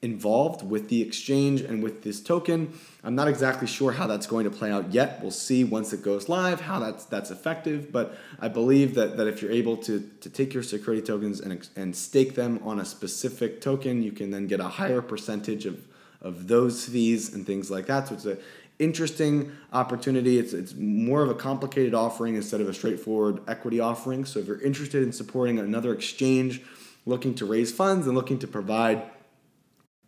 [0.00, 2.72] involved with the exchange and with this token.
[3.02, 5.20] I'm not exactly sure how that's going to play out yet.
[5.20, 7.90] We'll see once it goes live how that's that's effective.
[7.90, 11.68] But I believe that, that if you're able to, to take your security tokens and,
[11.74, 15.84] and stake them on a specific token, you can then get a higher percentage of
[16.20, 18.08] of those fees and things like that.
[18.08, 18.38] So it's a
[18.78, 20.38] interesting opportunity.
[20.38, 24.24] It's it's more of a complicated offering instead of a straightforward equity offering.
[24.24, 26.62] So if you're interested in supporting another exchange
[27.06, 29.02] looking to raise funds and looking to provide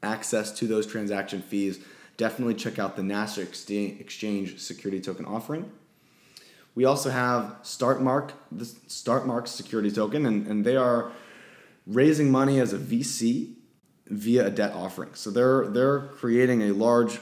[0.02, 1.80] access to those transaction fees,
[2.16, 5.70] definitely check out the Nasdaq Exchange Security Token offering.
[6.74, 11.11] We also have Startmark, the Startmark security token, and, and they are
[11.87, 13.54] raising money as a VC
[14.06, 15.14] via a debt offering.
[15.14, 17.20] So they're they're creating a large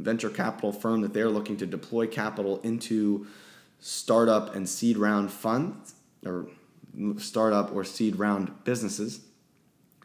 [0.00, 3.26] venture capital firm that they're looking to deploy capital into
[3.78, 6.46] startup and seed round funds or
[7.18, 9.20] startup or seed round businesses.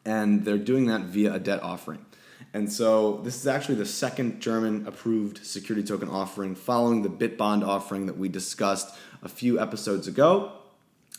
[0.05, 2.05] And they're doing that via a debt offering.
[2.53, 7.67] And so this is actually the second German approved security token offering following the Bitbond
[7.67, 10.53] offering that we discussed a few episodes ago.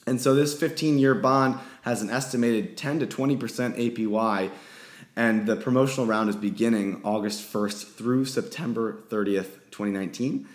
[0.06, 4.50] And so this 15 year bond has an estimated 10 to 20% APY
[5.16, 10.46] and the promotional round is beginning August 1st through September 30th, 2019.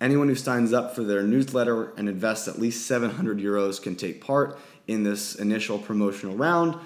[0.00, 4.20] Anyone who signs up for their newsletter and invests at least 700 euros can take
[4.20, 6.76] part in this initial promotional round.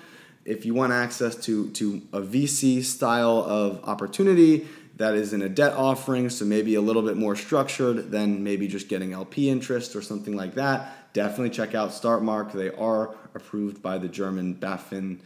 [0.44, 4.66] If you want access to, to a VC style of opportunity
[4.96, 8.68] that is in a debt offering, so maybe a little bit more structured than maybe
[8.68, 12.52] just getting LP interest or something like that, definitely check out Startmark.
[12.52, 15.20] They are approved by the German BaFin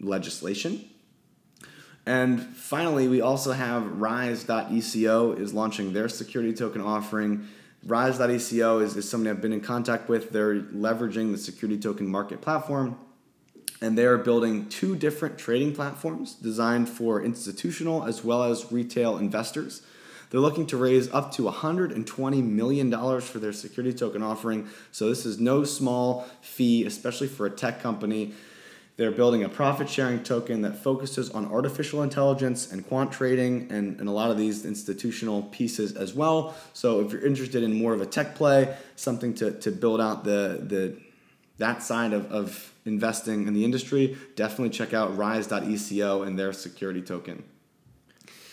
[0.00, 0.89] legislation.
[2.06, 7.46] And finally, we also have Rise.eco is launching their security token offering.
[7.84, 10.30] Rise.eco is, is somebody I've been in contact with.
[10.30, 12.98] They're leveraging the security token market platform.
[13.82, 19.16] And they are building two different trading platforms designed for institutional as well as retail
[19.16, 19.82] investors.
[20.30, 24.68] They're looking to raise up to $120 million for their security token offering.
[24.92, 28.34] So, this is no small fee, especially for a tech company.
[28.96, 33.98] They're building a profit sharing token that focuses on artificial intelligence and quant trading and,
[33.98, 36.54] and a lot of these institutional pieces as well.
[36.74, 40.24] So if you're interested in more of a tech play, something to, to build out
[40.24, 40.98] the, the
[41.58, 47.02] that side of, of investing in the industry, definitely check out rise.eco and their security
[47.02, 47.44] token.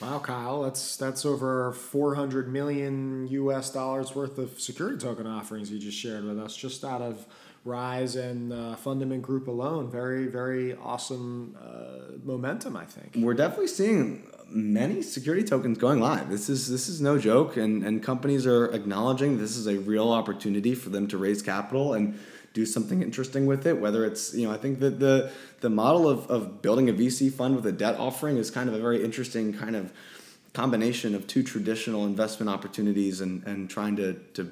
[0.02, 5.80] Wow, Kyle, that's that's over 400 million US dollars worth of security token offerings you
[5.80, 7.26] just shared with us just out of
[7.66, 9.90] Rise and uh, Fundament Group alone.
[9.90, 13.16] Very, very awesome uh, momentum, I think.
[13.16, 16.30] We're definitely seeing many security tokens going live.
[16.30, 20.12] This is this is no joke, and and companies are acknowledging this is a real
[20.12, 22.18] opportunity for them to raise capital and
[22.54, 23.80] do something interesting with it.
[23.80, 27.32] Whether it's you know, I think that the the model of of building a VC
[27.32, 29.92] fund with a debt offering is kind of a very interesting kind of
[30.54, 34.50] combination of two traditional investment opportunities and and trying to to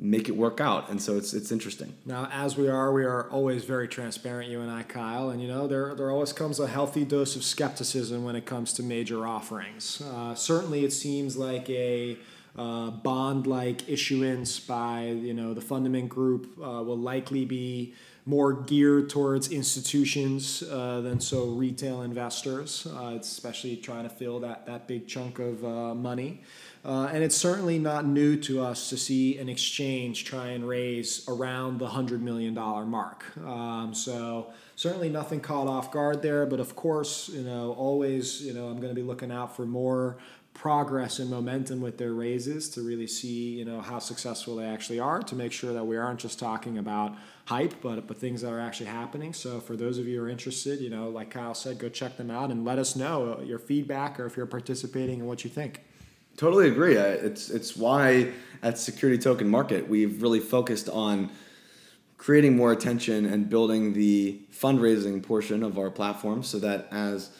[0.00, 0.88] make it work out.
[0.88, 1.94] And so it's it's interesting.
[2.06, 5.28] Now, as we are, we are always very transparent, you and I, Kyle.
[5.30, 8.72] And you know, there there always comes a healthy dose of skepticism when it comes
[8.74, 10.00] to major offerings.
[10.00, 12.16] Uh, certainly, it seems like a
[12.56, 17.94] uh, bond-like issuance by you know the Fundament Group uh, will likely be
[18.26, 22.86] more geared towards institutions uh, than so retail investors.
[22.86, 26.40] Uh, especially trying to fill that that big chunk of uh, money.
[26.82, 31.28] Uh, and it's certainly not new to us to see an exchange try and raise
[31.28, 33.24] around the $100 million mark.
[33.44, 38.54] Um, so certainly nothing caught off guard there, but of course, you know, always, you
[38.54, 40.16] know, I'm going to be looking out for more
[40.54, 44.98] progress and momentum with their raises to really see, you know, how successful they actually
[44.98, 47.14] are to make sure that we aren't just talking about
[47.44, 49.32] hype, but but things that are actually happening.
[49.32, 52.16] So for those of you who are interested, you know, like Kyle said, go check
[52.16, 55.50] them out and let us know your feedback or if you're participating and what you
[55.50, 55.82] think.
[56.36, 56.94] Totally agree.
[56.94, 61.30] It's it's why at Security Token Market we've really focused on
[62.16, 67.30] creating more attention and building the fundraising portion of our platform so that as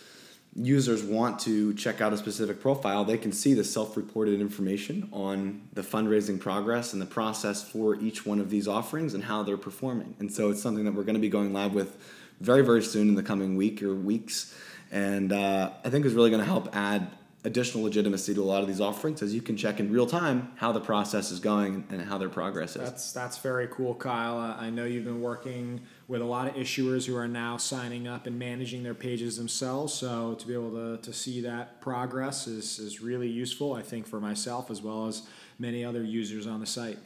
[0.57, 5.61] users want to check out a specific profile, they can see the self-reported information on
[5.74, 9.57] the fundraising progress and the process for each one of these offerings and how they're
[9.57, 10.14] performing.
[10.18, 11.96] And so it's something that we're going to be going live with
[12.40, 14.55] very very soon in the coming week or weeks,
[14.90, 17.11] and uh, I think is really going to help add
[17.44, 20.53] additional legitimacy to a lot of these offerings as you can check in real time
[20.57, 22.83] how the process is going and how their progress is.
[22.83, 24.38] That's that's very cool, Kyle.
[24.38, 28.07] Uh, I know you've been working with a lot of issuers who are now signing
[28.07, 29.94] up and managing their pages themselves.
[29.94, 34.07] So to be able to, to see that progress is, is really useful, I think,
[34.07, 35.22] for myself as well as
[35.59, 36.98] many other users on the site.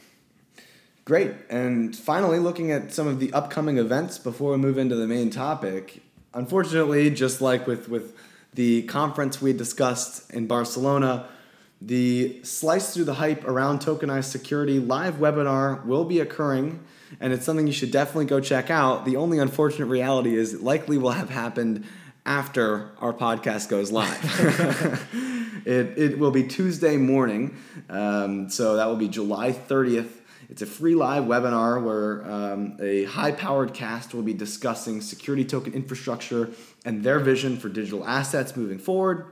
[1.05, 1.33] Great.
[1.51, 5.29] And finally, looking at some of the upcoming events before we move into the main
[5.29, 8.17] topic, unfortunately, just like with, with
[8.55, 11.29] the conference we discussed in Barcelona.
[11.83, 16.83] The Slice Through the Hype around tokenized security live webinar will be occurring,
[17.21, 19.05] and it's something you should definitely go check out.
[19.05, 21.85] The only unfortunate reality is it likely will have happened
[22.25, 24.19] after our podcast goes live.
[25.67, 27.57] it, it will be Tuesday morning,
[27.91, 30.09] um, so that will be July 30th.
[30.49, 35.45] It's a free live webinar where um, a high powered cast will be discussing security
[35.45, 36.51] token infrastructure
[36.85, 39.27] and their vision for digital assets moving forward.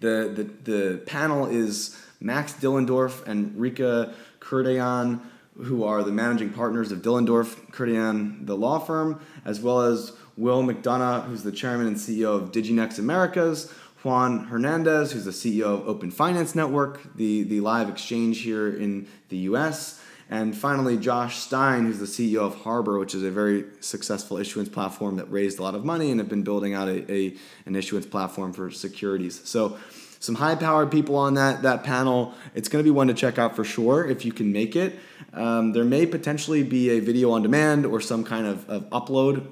[0.00, 5.20] The, the, the panel is Max Dilendorf and Rika Khurdayan,
[5.56, 10.62] who are the managing partners of Dilendorf Khurdayan, the law firm, as well as Will
[10.62, 13.72] McDonough, who's the chairman and CEO of DigiNext Americas,
[14.04, 19.08] Juan Hernandez, who's the CEO of Open Finance Network, the, the live exchange here in
[19.28, 23.64] the US, and finally Josh Stein, who's the CEO of Harbor, which is a very
[23.80, 27.10] successful issuance platform that raised a lot of money and have been building out a,
[27.10, 27.34] a
[27.66, 29.40] an issuance platform for securities.
[29.48, 29.78] So
[30.20, 32.34] some high powered people on that that panel.
[32.54, 34.98] It's going to be one to check out for sure if you can make it.
[35.32, 39.46] Um, there may potentially be a video on demand or some kind of, of upload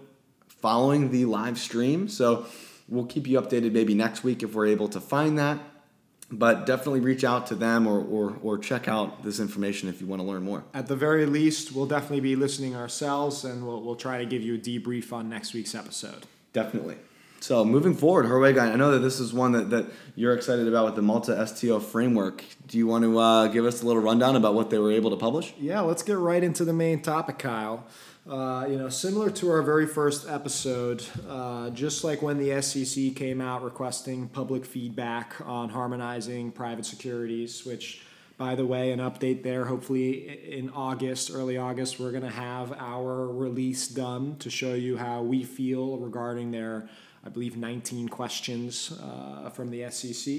[0.49, 2.09] following the live stream.
[2.09, 2.47] So
[2.89, 5.59] we'll keep you updated maybe next week if we're able to find that.
[6.31, 10.09] But definitely reach out to them or, or, or check out this information if you
[10.09, 10.65] want to learn more.
[10.75, 14.43] At the very least, we'll definitely be listening ourselves and we'll, we'll try to give
[14.43, 16.27] you a debrief on next week's episode.
[16.53, 16.97] Definitely.
[17.41, 19.87] So moving forward, Herwig, I know that this is one that, that
[20.17, 22.43] you're excited about with the Malta STO framework.
[22.67, 25.11] Do you want to uh, give us a little rundown about what they were able
[25.11, 25.55] to publish?
[25.59, 27.87] Yeah, let's get right into the main topic, Kyle.
[28.29, 33.15] Uh, you know, similar to our very first episode, uh, just like when the SEC
[33.15, 38.03] came out requesting public feedback on harmonizing private securities, which,
[38.37, 39.65] by the way, an update there.
[39.67, 44.97] Hopefully, in August, early August, we're going to have our release done to show you
[44.97, 46.89] how we feel regarding their,
[47.25, 50.35] I believe, 19 questions uh, from the SEC.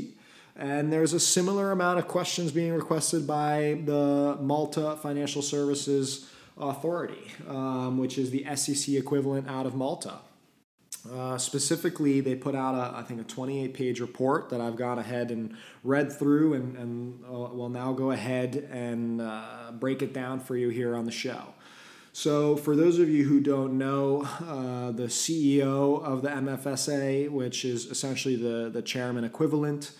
[0.58, 7.32] And there's a similar amount of questions being requested by the Malta Financial Services Authority,
[7.48, 10.20] um, which is the SEC equivalent out of Malta.
[11.12, 15.00] Uh, specifically, they put out, a, I think, a 28 page report that I've gone
[15.00, 20.14] ahead and read through and, and uh, will now go ahead and uh, break it
[20.14, 21.54] down for you here on the show.
[22.12, 27.64] So, for those of you who don't know, uh, the CEO of the MFSA, which
[27.64, 29.92] is essentially the, the chairman equivalent,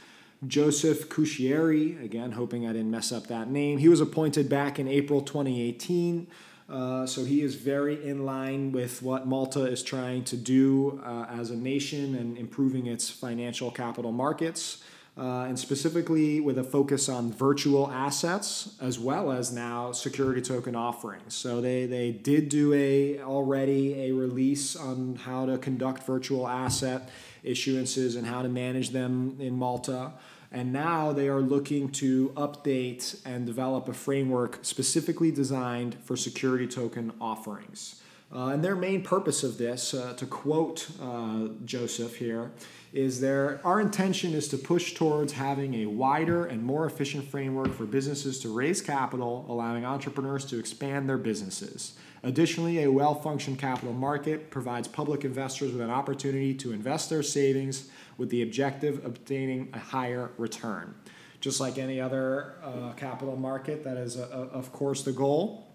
[0.46, 4.88] Joseph Cuschieri, again, hoping I didn't mess up that name, he was appointed back in
[4.88, 6.28] April 2018.
[6.70, 11.26] Uh, so he is very in line with what Malta is trying to do uh,
[11.30, 14.84] as a nation and improving its financial capital markets.
[15.18, 20.76] Uh, and specifically with a focus on virtual assets as well as now security token
[20.76, 21.34] offerings.
[21.34, 27.10] So they, they did do a already a release on how to conduct virtual asset
[27.48, 30.12] issuances and how to manage them in Malta.
[30.52, 36.68] And now they are looking to update and develop a framework specifically designed for security
[36.68, 38.02] token offerings.
[38.34, 42.52] Uh, and their main purpose of this, uh, to quote uh, Joseph here,
[42.98, 47.72] is there our intention is to push towards having a wider and more efficient framework
[47.72, 51.94] for businesses to raise capital, allowing entrepreneurs to expand their businesses.
[52.24, 57.22] Additionally, a well functioned capital market provides public investors with an opportunity to invest their
[57.22, 60.96] savings with the objective of obtaining a higher return.
[61.40, 65.68] Just like any other uh, capital market, that is, a, a, of course, the goal.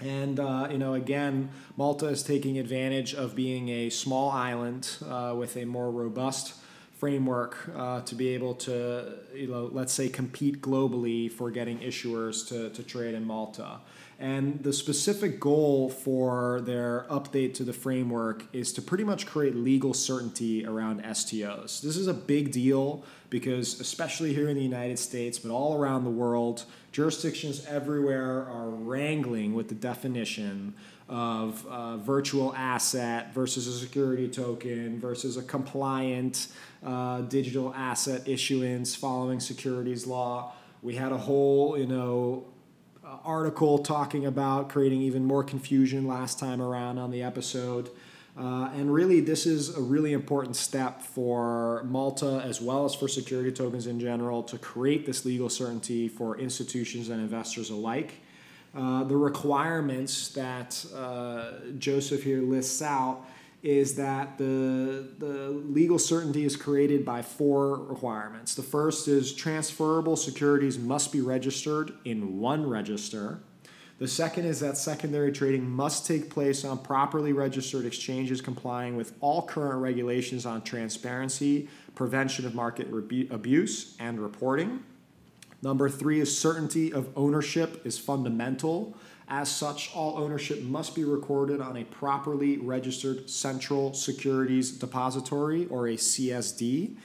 [0.00, 5.36] And, uh, you know, again, Malta is taking advantage of being a small island uh,
[5.38, 6.54] with a more robust
[7.04, 12.48] framework uh, to be able to, you know, let's say compete globally for getting issuers
[12.48, 13.72] to, to trade in Malta.
[14.18, 19.54] And the specific goal for their update to the framework is to pretty much create
[19.54, 21.82] legal certainty around STOs.
[21.82, 26.04] This is a big deal because, especially here in the United States, but all around
[26.04, 30.72] the world, jurisdictions everywhere are wrangling with the definition
[31.08, 36.48] of uh, virtual asset versus a security token versus a compliant
[36.82, 40.52] uh, digital asset issuance following securities law.
[40.82, 42.46] We had a whole, you know,
[43.04, 47.90] uh, article talking about creating even more confusion last time around on the episode.
[48.36, 53.06] Uh, and really, this is a really important step for Malta as well as for
[53.06, 58.14] security tokens in general to create this legal certainty for institutions and investors alike.
[58.74, 63.24] Uh, the requirements that uh, Joseph here lists out
[63.62, 68.54] is that the, the legal certainty is created by four requirements.
[68.54, 73.40] The first is transferable securities must be registered in one register.
[73.98, 79.14] The second is that secondary trading must take place on properly registered exchanges complying with
[79.20, 82.88] all current regulations on transparency, prevention of market
[83.30, 84.82] abuse, and reporting.
[85.64, 88.94] Number three is certainty of ownership is fundamental
[89.26, 95.88] As such, all ownership must be recorded on a properly registered central securities depository or
[95.88, 96.96] a CSD,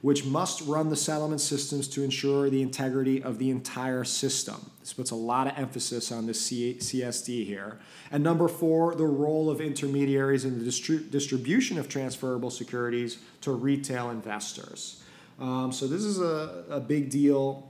[0.00, 4.72] which must run the settlement systems to ensure the integrity of the entire system.
[4.80, 7.78] This puts a lot of emphasis on the CSD here.
[8.10, 13.52] And number four, the role of intermediaries in the distri- distribution of transferable securities to
[13.52, 15.04] retail investors.
[15.38, 17.67] Um, so this is a, a big deal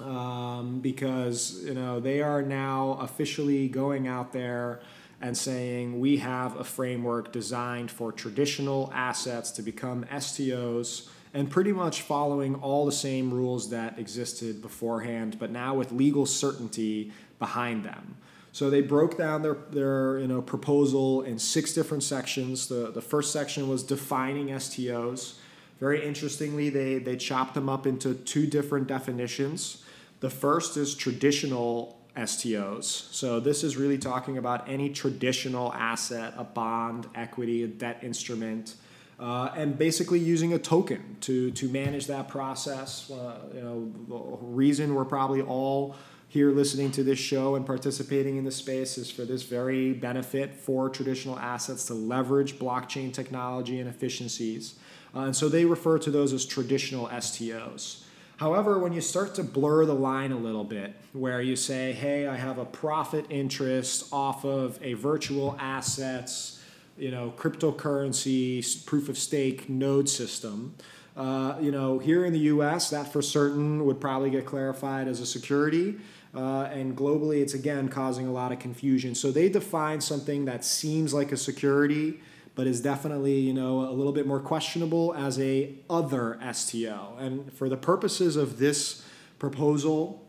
[0.00, 4.80] um, because you know they are now officially going out there
[5.20, 11.72] and saying we have a framework designed for traditional assets to become STOs and pretty
[11.72, 17.84] much following all the same rules that existed beforehand, but now with legal certainty behind
[17.84, 18.16] them.
[18.52, 22.68] So they broke down their, their you know, proposal in six different sections.
[22.68, 25.34] The, the first section was defining STOs.
[25.78, 29.84] Very interestingly, they, they chopped them up into two different definitions.
[30.20, 32.84] The first is traditional STOs.
[32.84, 38.76] So this is really talking about any traditional asset, a bond, equity, a debt instrument,
[39.20, 43.10] uh, and basically using a token to, to manage that process.
[43.10, 45.94] Uh, you know, the reason we're probably all
[46.28, 50.54] here listening to this show and participating in the space is for this very benefit
[50.54, 54.74] for traditional assets to leverage blockchain technology and efficiencies.
[55.14, 58.05] Uh, and so they refer to those as traditional STOs.
[58.36, 62.26] However, when you start to blur the line a little bit, where you say, hey,
[62.26, 66.62] I have a profit interest off of a virtual assets,
[66.98, 70.74] you know, cryptocurrency, proof of stake node system,
[71.16, 75.20] uh, you know, here in the US, that for certain would probably get clarified as
[75.20, 75.96] a security.
[76.34, 79.14] Uh, and globally, it's again causing a lot of confusion.
[79.14, 82.20] So they define something that seems like a security
[82.56, 87.16] but is definitely you know a little bit more questionable as a other STO.
[87.20, 89.04] And for the purposes of this
[89.38, 90.26] proposal,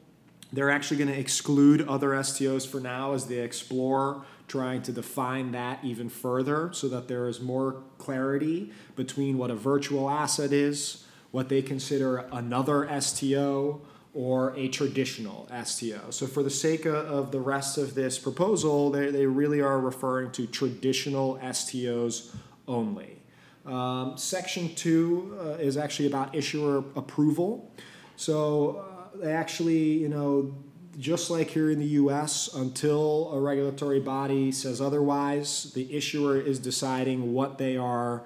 [0.53, 5.51] they're actually going to exclude other STOs for now as they explore trying to define
[5.51, 11.05] that even further so that there is more clarity between what a virtual asset is,
[11.31, 13.81] what they consider another STO,
[14.17, 16.09] or a traditional STO.
[16.09, 20.31] So, for the sake of the rest of this proposal, they, they really are referring
[20.31, 22.35] to traditional STOs
[22.67, 23.21] only.
[23.63, 27.71] Um, section two uh, is actually about issuer approval.
[28.15, 30.55] So, uh, they actually, you know,
[30.97, 36.57] just like here in the US, until a regulatory body says otherwise, the issuer is
[36.57, 38.23] deciding what they are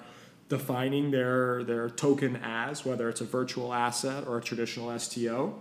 [0.47, 5.59] defining their, their token as, whether it's a virtual asset or a traditional STO.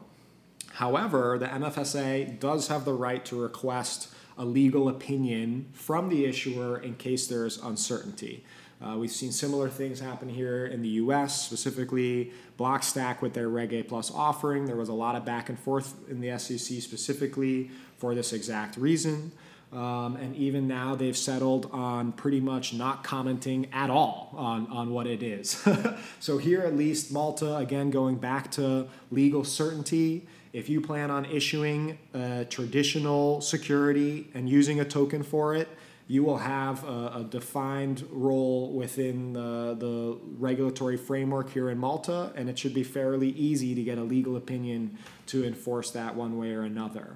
[0.71, 6.79] However, the MFSA does have the right to request a legal opinion from the issuer
[6.79, 8.45] in case there's uncertainty.
[8.83, 13.75] Uh, we've seen similar things happen here in the US, specifically Blockstack with their Reg
[13.75, 14.65] A Plus offering.
[14.65, 18.79] There was a lot of back and forth in the SEC specifically for this exact
[18.79, 19.33] reason.
[19.73, 24.91] Um, and even now, they've settled on pretty much not commenting at all on, on
[24.91, 25.65] what it is.
[26.21, 31.25] so, here at least, Malta, again, going back to legal certainty, if you plan on
[31.27, 35.69] issuing a traditional security and using a token for it,
[36.09, 42.33] you will have a, a, defined role within the, the regulatory framework here in Malta,
[42.35, 46.37] and it should be fairly easy to get a legal opinion to enforce that one
[46.37, 47.15] way or another.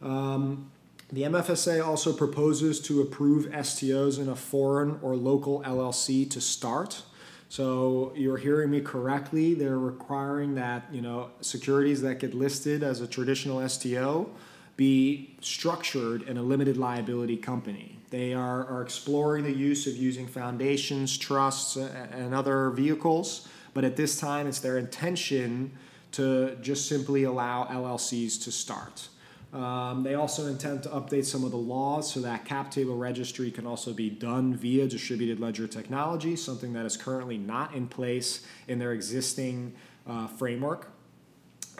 [0.00, 0.70] Um,
[1.12, 7.02] the MFSA also proposes to approve STOs in a foreign or local LLC to start.
[7.48, 9.54] So you're hearing me correctly.
[9.54, 14.30] They're requiring that you know securities that get listed as a traditional STO
[14.76, 17.98] be structured in a limited liability company.
[18.10, 23.96] They are, are exploring the use of using foundations, trusts, and other vehicles, but at
[23.96, 25.72] this time it's their intention
[26.12, 29.08] to just simply allow LLCs to start.
[29.52, 33.50] Um, they also intend to update some of the laws so that cap table registry
[33.50, 38.46] can also be done via distributed ledger technology, something that is currently not in place
[38.68, 39.74] in their existing
[40.06, 40.90] uh, framework.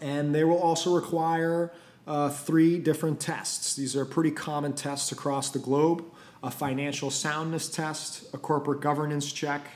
[0.00, 1.72] And they will also require
[2.06, 3.74] uh, three different tests.
[3.74, 6.04] These are pretty common tests across the globe
[6.42, 9.66] a financial soundness test, a corporate governance check,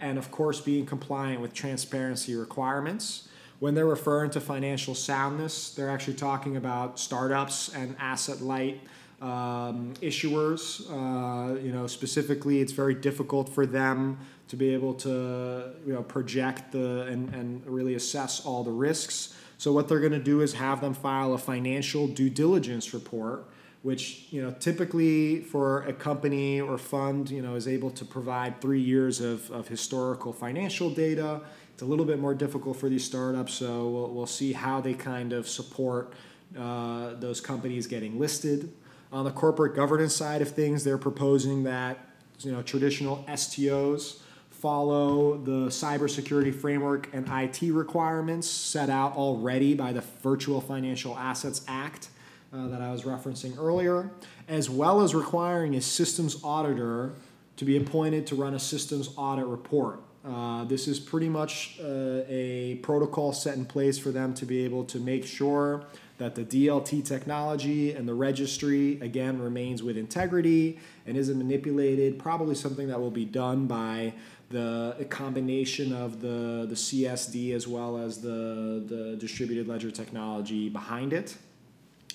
[0.00, 3.28] and of course, being compliant with transparency requirements.
[3.58, 8.80] When they're referring to financial soundness, they're actually talking about startups and asset light
[9.22, 10.84] um, issuers.
[10.90, 16.02] Uh, you know, specifically, it's very difficult for them to be able to you know
[16.02, 19.34] project the and, and really assess all the risks.
[19.58, 23.46] So what they're going to do is have them file a financial due diligence report,
[23.82, 28.60] which you know typically for a company or fund you know is able to provide
[28.60, 31.40] three years of, of historical financial data
[31.76, 34.94] it's a little bit more difficult for these startups, so we'll, we'll see how they
[34.94, 36.14] kind of support
[36.58, 38.72] uh, those companies getting listed.
[39.12, 41.98] On the corporate governance side of things, they're proposing that
[42.38, 49.92] you know traditional STOs follow the cybersecurity framework and IT requirements set out already by
[49.92, 52.08] the Virtual Financial Assets Act
[52.54, 54.10] uh, that I was referencing earlier,
[54.48, 57.12] as well as requiring a systems auditor
[57.58, 60.00] to be appointed to run a systems audit report.
[60.26, 64.64] Uh, this is pretty much uh, a protocol set in place for them to be
[64.64, 65.84] able to make sure
[66.18, 72.18] that the DLT technology and the registry, again, remains with integrity and isn't manipulated.
[72.18, 74.14] Probably something that will be done by
[74.50, 81.12] the combination of the, the CSD as well as the, the distributed ledger technology behind
[81.12, 81.36] it.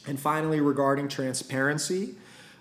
[0.07, 2.15] And finally, regarding transparency,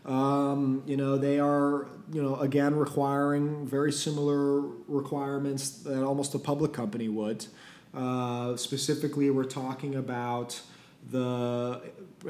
[0.07, 6.39] um, you know, they are, you know, again requiring very similar requirements that almost a
[6.39, 7.47] public company would.
[7.93, 10.61] Uh, specifically, we're talking about
[11.11, 11.81] the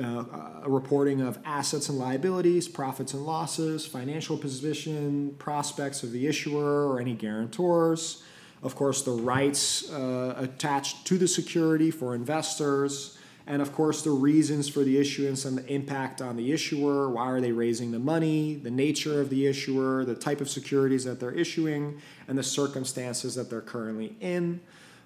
[0.01, 0.25] uh,
[0.67, 7.01] reporting of assets and liabilities, profits and losses, financial position, prospects of the issuer or
[7.01, 8.23] any guarantors.
[8.63, 14.11] Of course, the rights uh, attached to the security for investors and of course the
[14.11, 17.11] reasons for the issuance and the impact on the issuer.
[17.11, 18.55] Why are they raising the money?
[18.55, 23.35] The nature of the issuer the type of securities that they're issuing and the circumstances
[23.35, 24.61] that they're currently in.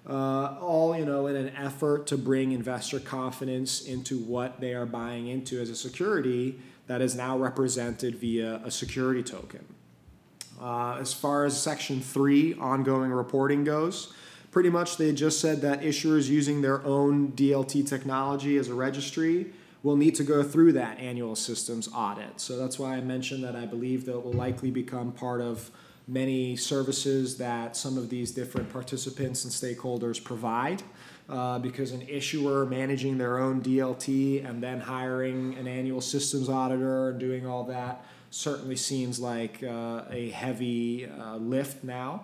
[0.07, 4.85] Uh, all you know in an effort to bring investor confidence into what they are
[4.85, 9.65] buying into as a security that is now represented via a security token.
[10.61, 14.13] Uh, as far as section 3 ongoing reporting goes
[14.55, 19.47] pretty much they just said that issuers using their own DLT technology as a registry
[19.83, 22.39] will need to go through that annual systems audit.
[22.39, 25.69] So that's why I mentioned that I believe that it will likely become part of
[26.07, 30.81] many services that some of these different participants and stakeholders provide.
[31.27, 37.09] Uh, because an issuer managing their own DLT and then hiring an annual systems auditor
[37.09, 42.23] and doing all that certainly seems like uh, a heavy uh, lift now.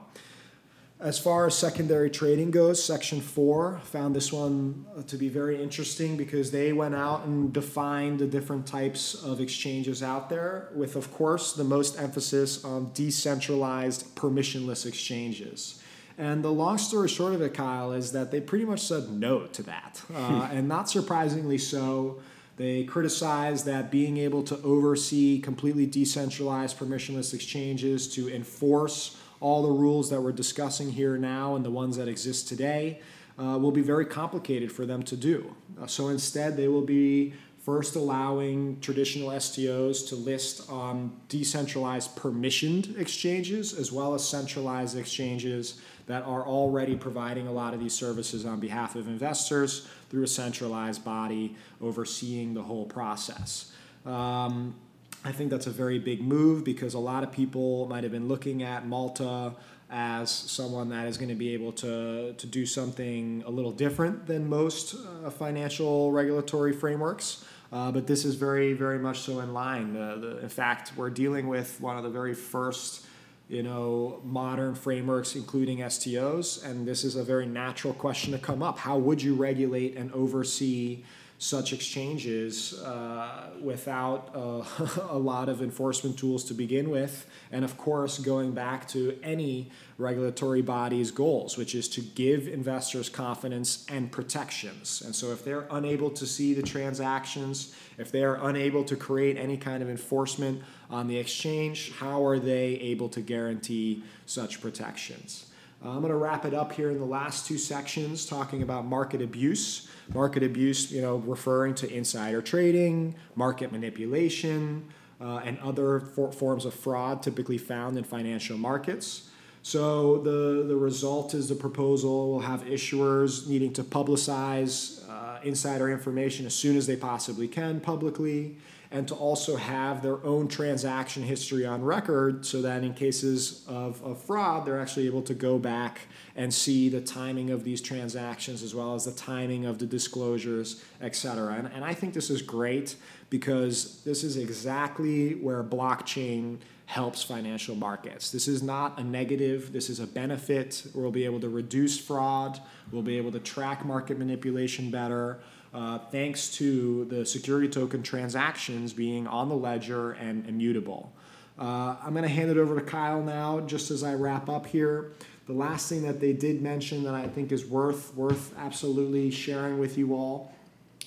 [1.01, 5.59] As far as secondary trading goes, Section 4 found this one uh, to be very
[5.59, 10.95] interesting because they went out and defined the different types of exchanges out there, with,
[10.95, 15.81] of course, the most emphasis on decentralized, permissionless exchanges.
[16.19, 19.47] And the long story short of it, Kyle, is that they pretty much said no
[19.47, 20.03] to that.
[20.13, 22.21] Uh, and not surprisingly so.
[22.57, 29.71] They criticized that being able to oversee completely decentralized, permissionless exchanges to enforce all the
[29.71, 33.01] rules that we're discussing here now and the ones that exist today
[33.37, 35.53] uh, will be very complicated for them to do.
[35.81, 42.99] Uh, so instead, they will be first allowing traditional STOs to list on decentralized permissioned
[42.99, 48.45] exchanges as well as centralized exchanges that are already providing a lot of these services
[48.45, 53.71] on behalf of investors through a centralized body overseeing the whole process.
[54.05, 54.75] Um,
[55.23, 58.27] I think that's a very big move because a lot of people might have been
[58.27, 59.53] looking at Malta
[59.91, 64.25] as someone that is going to be able to, to do something a little different
[64.25, 67.45] than most uh, financial regulatory frameworks.
[67.71, 69.93] Uh, but this is very, very much so in line.
[69.93, 73.05] The, in fact, we're dealing with one of the very first,
[73.47, 78.63] you know, modern frameworks, including STOs, and this is a very natural question to come
[78.63, 78.79] up.
[78.79, 81.03] How would you regulate and oversee
[81.41, 84.63] such exchanges uh, without uh,
[85.09, 87.25] a lot of enforcement tools to begin with.
[87.51, 93.09] And of course, going back to any regulatory body's goals, which is to give investors
[93.09, 95.01] confidence and protections.
[95.03, 99.35] And so, if they're unable to see the transactions, if they are unable to create
[99.35, 100.61] any kind of enforcement
[100.91, 105.50] on the exchange, how are they able to guarantee such protections?
[105.83, 108.85] Uh, I'm going to wrap it up here in the last two sections talking about
[108.85, 109.89] market abuse.
[110.13, 114.87] Market abuse, you know, referring to insider trading, market manipulation,
[115.19, 119.29] uh, and other for- forms of fraud typically found in financial markets.
[119.63, 125.89] So the, the result is the proposal will have issuers needing to publicize uh, insider
[125.89, 128.57] information as soon as they possibly can publicly
[128.91, 134.03] and to also have their own transaction history on record so that in cases of,
[134.03, 136.01] of fraud, they're actually able to go back
[136.35, 140.83] and see the timing of these transactions as well as the timing of the disclosures,
[140.99, 141.53] et cetera.
[141.53, 142.97] And, and I think this is great
[143.29, 148.31] because this is exactly where blockchain helps financial markets.
[148.31, 150.83] This is not a negative, this is a benefit.
[150.93, 152.59] We'll be able to reduce fraud,
[152.91, 155.39] we'll be able to track market manipulation better
[155.73, 161.13] uh, thanks to the security token transactions being on the ledger and immutable.
[161.57, 164.65] Uh, I'm going to hand it over to Kyle now, just as I wrap up
[164.65, 165.11] here.
[165.47, 169.79] The last thing that they did mention that I think is worth worth absolutely sharing
[169.79, 170.53] with you all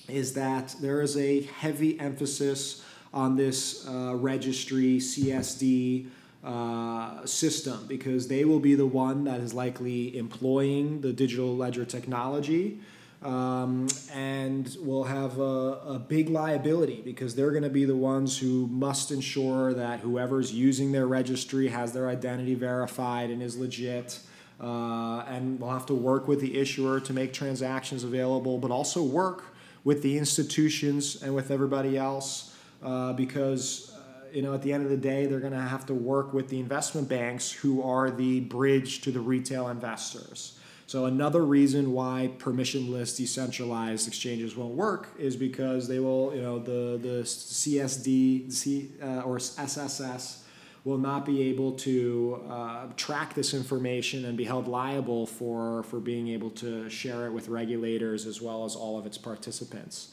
[0.07, 6.07] is that there is a heavy emphasis on this uh, registry CSD
[6.43, 11.85] uh, system because they will be the one that is likely employing the digital ledger
[11.85, 12.79] technology
[13.25, 18.37] um, and will have a, a big liability because they're going to be the ones
[18.37, 24.19] who must ensure that whoever's using their registry has their identity verified and is legit.
[24.61, 29.03] Uh, and we'll have to work with the issuer to make transactions available, but also
[29.03, 33.91] work with the institutions and with everybody else uh, because
[34.31, 36.49] you know, at the end of the day, they're going to have to work with
[36.49, 40.59] the investment banks who are the bridge to the retail investors.
[40.87, 46.59] So another reason why permissionless decentralized exchanges won't work is because they will, you know,
[46.59, 50.43] the the CSD C, uh, or SSS
[50.83, 55.99] will not be able to uh, track this information and be held liable for for
[55.99, 60.09] being able to share it with regulators as well as all of its participants.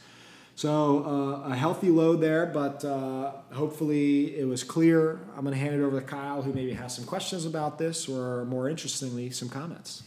[0.55, 5.21] So uh, a healthy load there, but uh, hopefully it was clear.
[5.37, 8.07] I'm going to hand it over to Kyle, who maybe has some questions about this,
[8.07, 10.03] or more interestingly, some comments.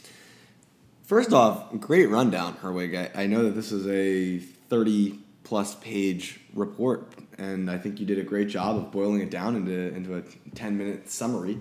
[1.05, 2.95] First off, great rundown, Herwig.
[3.15, 8.07] I, I know that this is a 30 plus page report, and I think you
[8.07, 10.23] did a great job of boiling it down into, into a
[10.55, 11.59] 10 minute summary.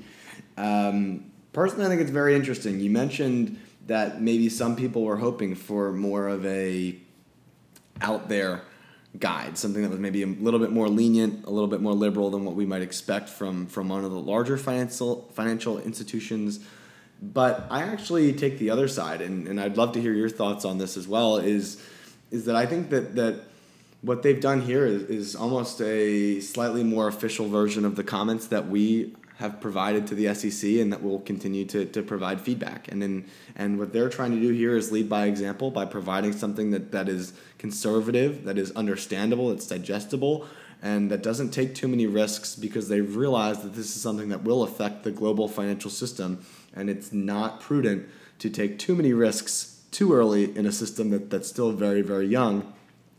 [0.57, 2.81] Um, personally, I think it's very interesting.
[2.81, 6.97] You mentioned that maybe some people were hoping for more of a
[8.01, 8.63] out there
[9.19, 12.31] guide, something that was maybe a little bit more lenient, a little bit more liberal
[12.31, 16.61] than what we might expect from from one of the larger financial financial institutions.
[17.23, 20.65] But I actually take the other side, and, and I'd love to hear your thoughts
[20.65, 21.37] on this as well.
[21.37, 21.83] Is
[22.31, 23.45] is that I think that that
[24.03, 28.49] what they've done here is, is almost a slightly more official version of the comments
[28.49, 32.87] that we have provided to the SEC and that will continue to, to provide feedback.
[32.93, 33.25] And in,
[33.57, 36.93] and what they're trying to do here is lead by example by providing something that,
[36.93, 40.47] that is conservative, that is understandable, that's digestible,
[40.83, 44.45] and that doesn't take too many risks because they've realized that this is something that
[44.45, 46.45] will affect the global financial system
[46.75, 48.09] and it's not prudent
[48.39, 52.27] to take too many risks too early in a system that, that's still very, very
[52.27, 52.73] young.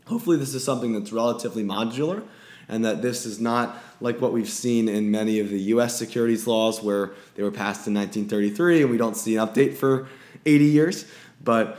[0.06, 2.22] Hopefully this is something that's relatively modular
[2.68, 6.46] and that this is not like what we've seen in many of the US securities
[6.46, 10.08] laws where they were passed in 1933 and we don't see an update for
[10.44, 11.06] 80 years.
[11.42, 11.78] But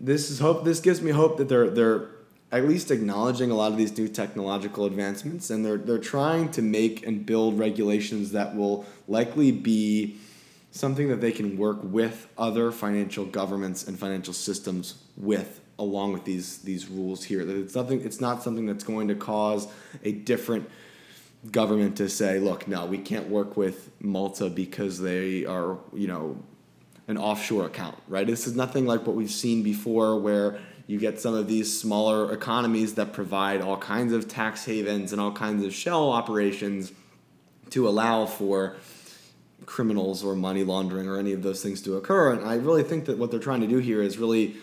[0.00, 2.08] this is hope this gives me hope that they're they're
[2.52, 6.62] at least acknowledging a lot of these new technological advancements and they're they're trying to
[6.62, 10.18] make and build regulations that will likely be
[10.74, 16.24] something that they can work with other financial governments and financial systems with along with
[16.24, 17.44] these these rules here.
[17.44, 18.02] That it's nothing.
[18.02, 19.68] It's not something that's going to cause
[20.02, 20.68] a different
[21.50, 26.42] government to say, look, no, we can't work with Malta because they are, you know,
[27.06, 28.26] an offshore account, right?
[28.26, 32.32] This is nothing like what we've seen before where you get some of these smaller
[32.32, 36.92] economies that provide all kinds of tax havens and all kinds of shell operations
[37.70, 38.76] to allow for
[39.66, 42.32] criminals or money laundering or any of those things to occur.
[42.32, 44.56] And I really think that what they're trying to do here is really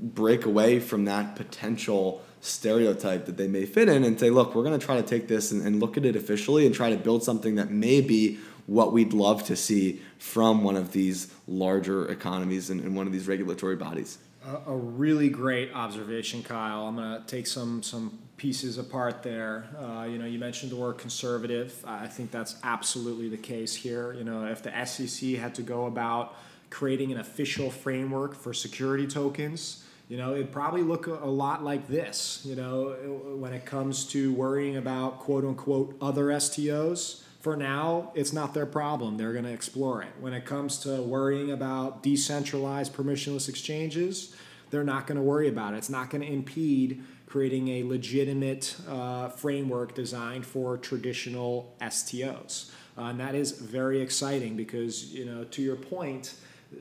[0.00, 4.64] break away from that potential stereotype that they may fit in and say, look, we're
[4.64, 6.96] going to try to take this and, and, look at it officially and try to
[6.96, 12.08] build something that may be what we'd love to see from one of these larger
[12.08, 14.18] economies and, and one of these regulatory bodies.
[14.44, 16.86] A, a really great observation, Kyle.
[16.86, 19.64] I'm going to take some some pieces apart there.
[19.80, 21.72] Uh, you know, you mentioned the word conservative.
[21.86, 24.12] I think that's absolutely the case here.
[24.14, 26.34] You know, if the SEC had to go about
[26.68, 31.86] creating an official framework for security tokens, you know, it'd probably look a, lot like
[31.86, 32.96] this, you know,
[33.38, 37.22] when it comes to worrying about quote unquote other STOs.
[37.38, 39.18] For now, it's not their problem.
[39.18, 40.10] They're going to explore it.
[40.18, 44.34] When it comes to worrying about decentralized permissionless exchanges,
[44.72, 45.76] they're not going to worry about it.
[45.76, 52.70] It's not going to impede creating a legitimate uh, framework designed for traditional STOs.
[52.96, 56.34] Uh, and that is very exciting because, you know, to your point,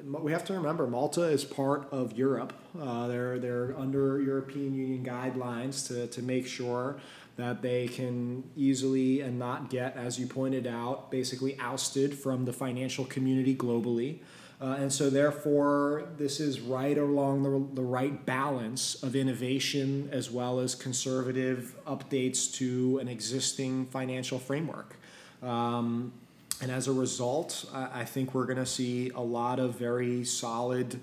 [0.03, 2.53] we have to remember Malta is part of Europe.
[2.79, 6.97] Uh, they're they're under European Union guidelines to to make sure
[7.35, 12.53] that they can easily and not get, as you pointed out, basically ousted from the
[12.53, 14.19] financial community globally.
[14.61, 20.29] Uh, and so, therefore, this is right along the, the right balance of innovation as
[20.29, 24.97] well as conservative updates to an existing financial framework.
[25.41, 26.13] Um,
[26.61, 30.23] and as a result, I, I think we're going to see a lot of very
[30.23, 30.99] solid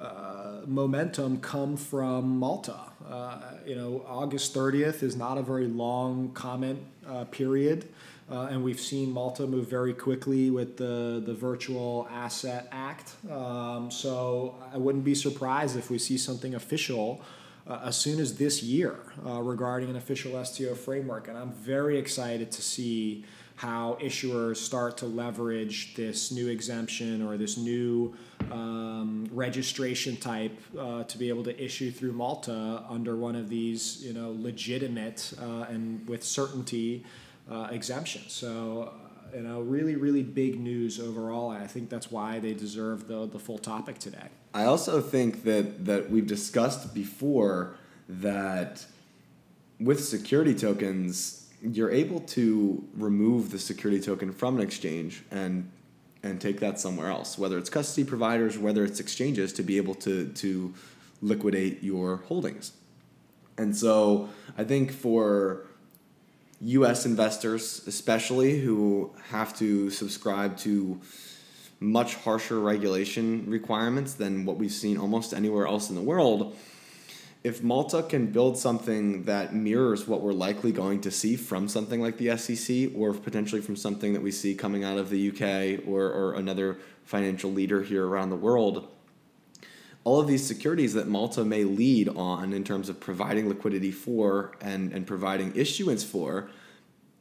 [0.00, 2.76] uh, momentum come from Malta.
[3.08, 7.88] Uh, you know, August 30th is not a very long comment uh, period.
[8.28, 13.12] Uh, and we've seen Malta move very quickly with the, the Virtual Asset Act.
[13.30, 17.20] Um, so I wouldn't be surprised if we see something official
[17.68, 21.28] uh, as soon as this year uh, regarding an official STO framework.
[21.28, 23.24] And I'm very excited to see
[23.56, 28.14] how issuers start to leverage this new exemption or this new
[28.50, 34.04] um, registration type uh, to be able to issue through Malta under one of these,
[34.04, 37.04] you know, legitimate uh, and with certainty
[37.50, 38.32] uh, exemptions.
[38.32, 38.92] So,
[39.32, 41.50] uh, you know, really, really big news overall.
[41.50, 44.28] I think that's why they deserve the, the full topic today.
[44.54, 47.76] I also think that that we've discussed before
[48.08, 48.86] that
[49.78, 55.70] with security tokens, you're able to remove the security token from an exchange and
[56.22, 59.94] and take that somewhere else, whether it's custody providers, whether it's exchanges, to be able
[59.94, 60.74] to to
[61.20, 62.72] liquidate your holdings.
[63.58, 65.66] And so I think for
[66.60, 67.04] U.S.
[67.04, 71.00] investors, especially who have to subscribe to
[71.80, 76.56] much harsher regulation requirements than what we've seen almost anywhere else in the world.
[77.44, 82.00] If Malta can build something that mirrors what we're likely going to see from something
[82.00, 85.86] like the SEC, or potentially from something that we see coming out of the UK
[85.86, 88.88] or, or another financial leader here around the world,
[90.06, 94.52] all of these securities that Malta may lead on in terms of providing liquidity for
[94.60, 96.48] and, and providing issuance for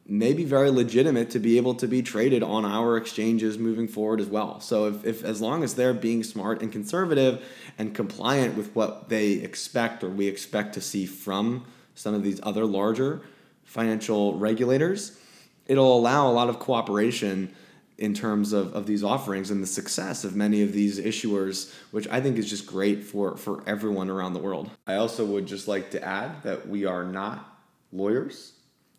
[0.06, 4.22] may be very legitimate to be able to be traded on our exchanges moving forward
[4.22, 4.60] as well.
[4.60, 7.44] So if, if as long as they're being smart and conservative
[7.80, 11.66] and compliant with what they expect or we expect to see from
[11.96, 13.24] some of these other larger
[13.64, 15.18] financial regulators,
[15.66, 17.52] it'll allow a lot of cooperation
[17.98, 22.08] in terms of, of these offerings and the success of many of these issuers, which
[22.10, 24.70] I think is just great for, for everyone around the world.
[24.86, 27.58] I also would just like to add that we are not
[27.92, 28.54] lawyers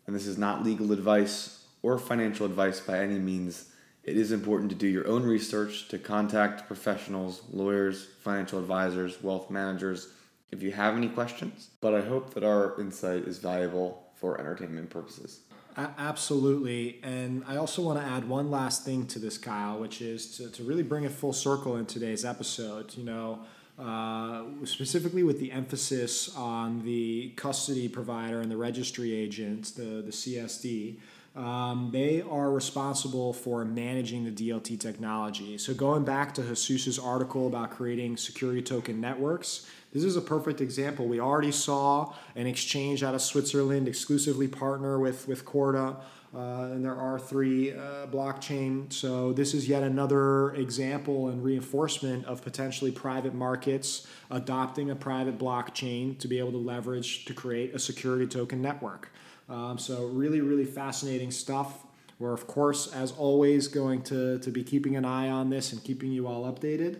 [0.07, 3.69] and this is not legal advice or financial advice by any means.
[4.03, 9.51] It is important to do your own research, to contact professionals, lawyers, financial advisors, wealth
[9.51, 10.07] managers
[10.49, 11.69] if you have any questions.
[11.81, 15.41] But I hope that our insight is valuable for entertainment purposes.
[15.77, 16.99] Absolutely.
[17.03, 20.49] And I also want to add one last thing to this, Kyle, which is to,
[20.49, 22.97] to really bring it full circle in today's episode.
[22.97, 23.39] You know,
[23.77, 30.11] uh, specifically with the emphasis on the custody provider and the registry agent, the, the
[30.11, 30.95] CSD.
[31.37, 35.59] Um, they are responsible for managing the DLT technology.
[35.59, 40.61] So, going back to Jesus's article about creating security token networks, this is a perfect
[40.61, 41.07] example.
[41.07, 45.97] We already saw an exchange out of Switzerland exclusively partner with, with Corda
[46.35, 48.91] uh, and there are three uh, blockchain.
[48.91, 55.37] So this is yet another example and reinforcement of potentially private markets adopting a private
[55.37, 59.11] blockchain to be able to leverage to create a security token network.
[59.49, 61.83] Um, so really, really fascinating stuff.
[62.19, 65.83] We're of course, as always, going to, to be keeping an eye on this and
[65.83, 66.99] keeping you all updated.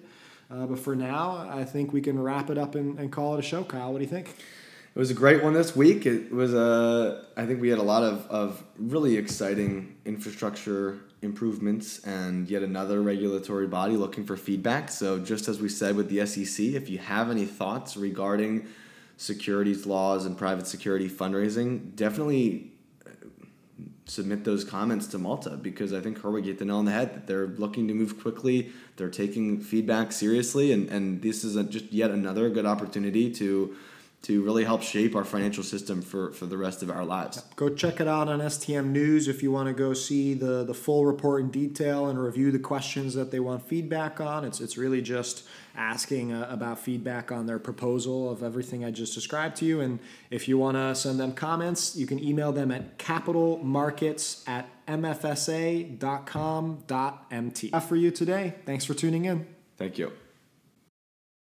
[0.50, 3.40] Uh, but for now, I think we can wrap it up and, and call it
[3.40, 3.64] a show.
[3.64, 4.36] Kyle, what do you think?
[4.98, 6.08] it was a great one this week.
[6.08, 12.00] It was a, I think we had a lot of, of really exciting infrastructure improvements
[12.00, 14.90] and yet another regulatory body looking for feedback.
[14.90, 18.66] So, just as we said with the SEC, if you have any thoughts regarding
[19.18, 22.72] securities laws and private security fundraising, definitely
[23.06, 23.10] uh,
[24.06, 27.14] submit those comments to Malta because I think Herwig hit the nail on the head
[27.16, 28.72] that they're looking to move quickly.
[28.96, 33.76] They're taking feedback seriously, and, and this is a, just yet another good opportunity to
[34.24, 37.42] to really help shape our financial system for, for the rest of our lives.
[37.56, 40.74] Go check it out on STM News if you want to go see the, the
[40.74, 44.44] full report in detail and review the questions that they want feedback on.
[44.44, 45.44] It's, it's really just
[45.76, 49.80] asking uh, about feedback on their proposal of everything I just described to you.
[49.82, 50.00] And
[50.30, 56.00] if you want to send them comments, you can email them at capitalmarkets at mfsa.com.mt.
[57.88, 59.46] For you today, thanks for tuning in.
[59.78, 60.12] Thank you.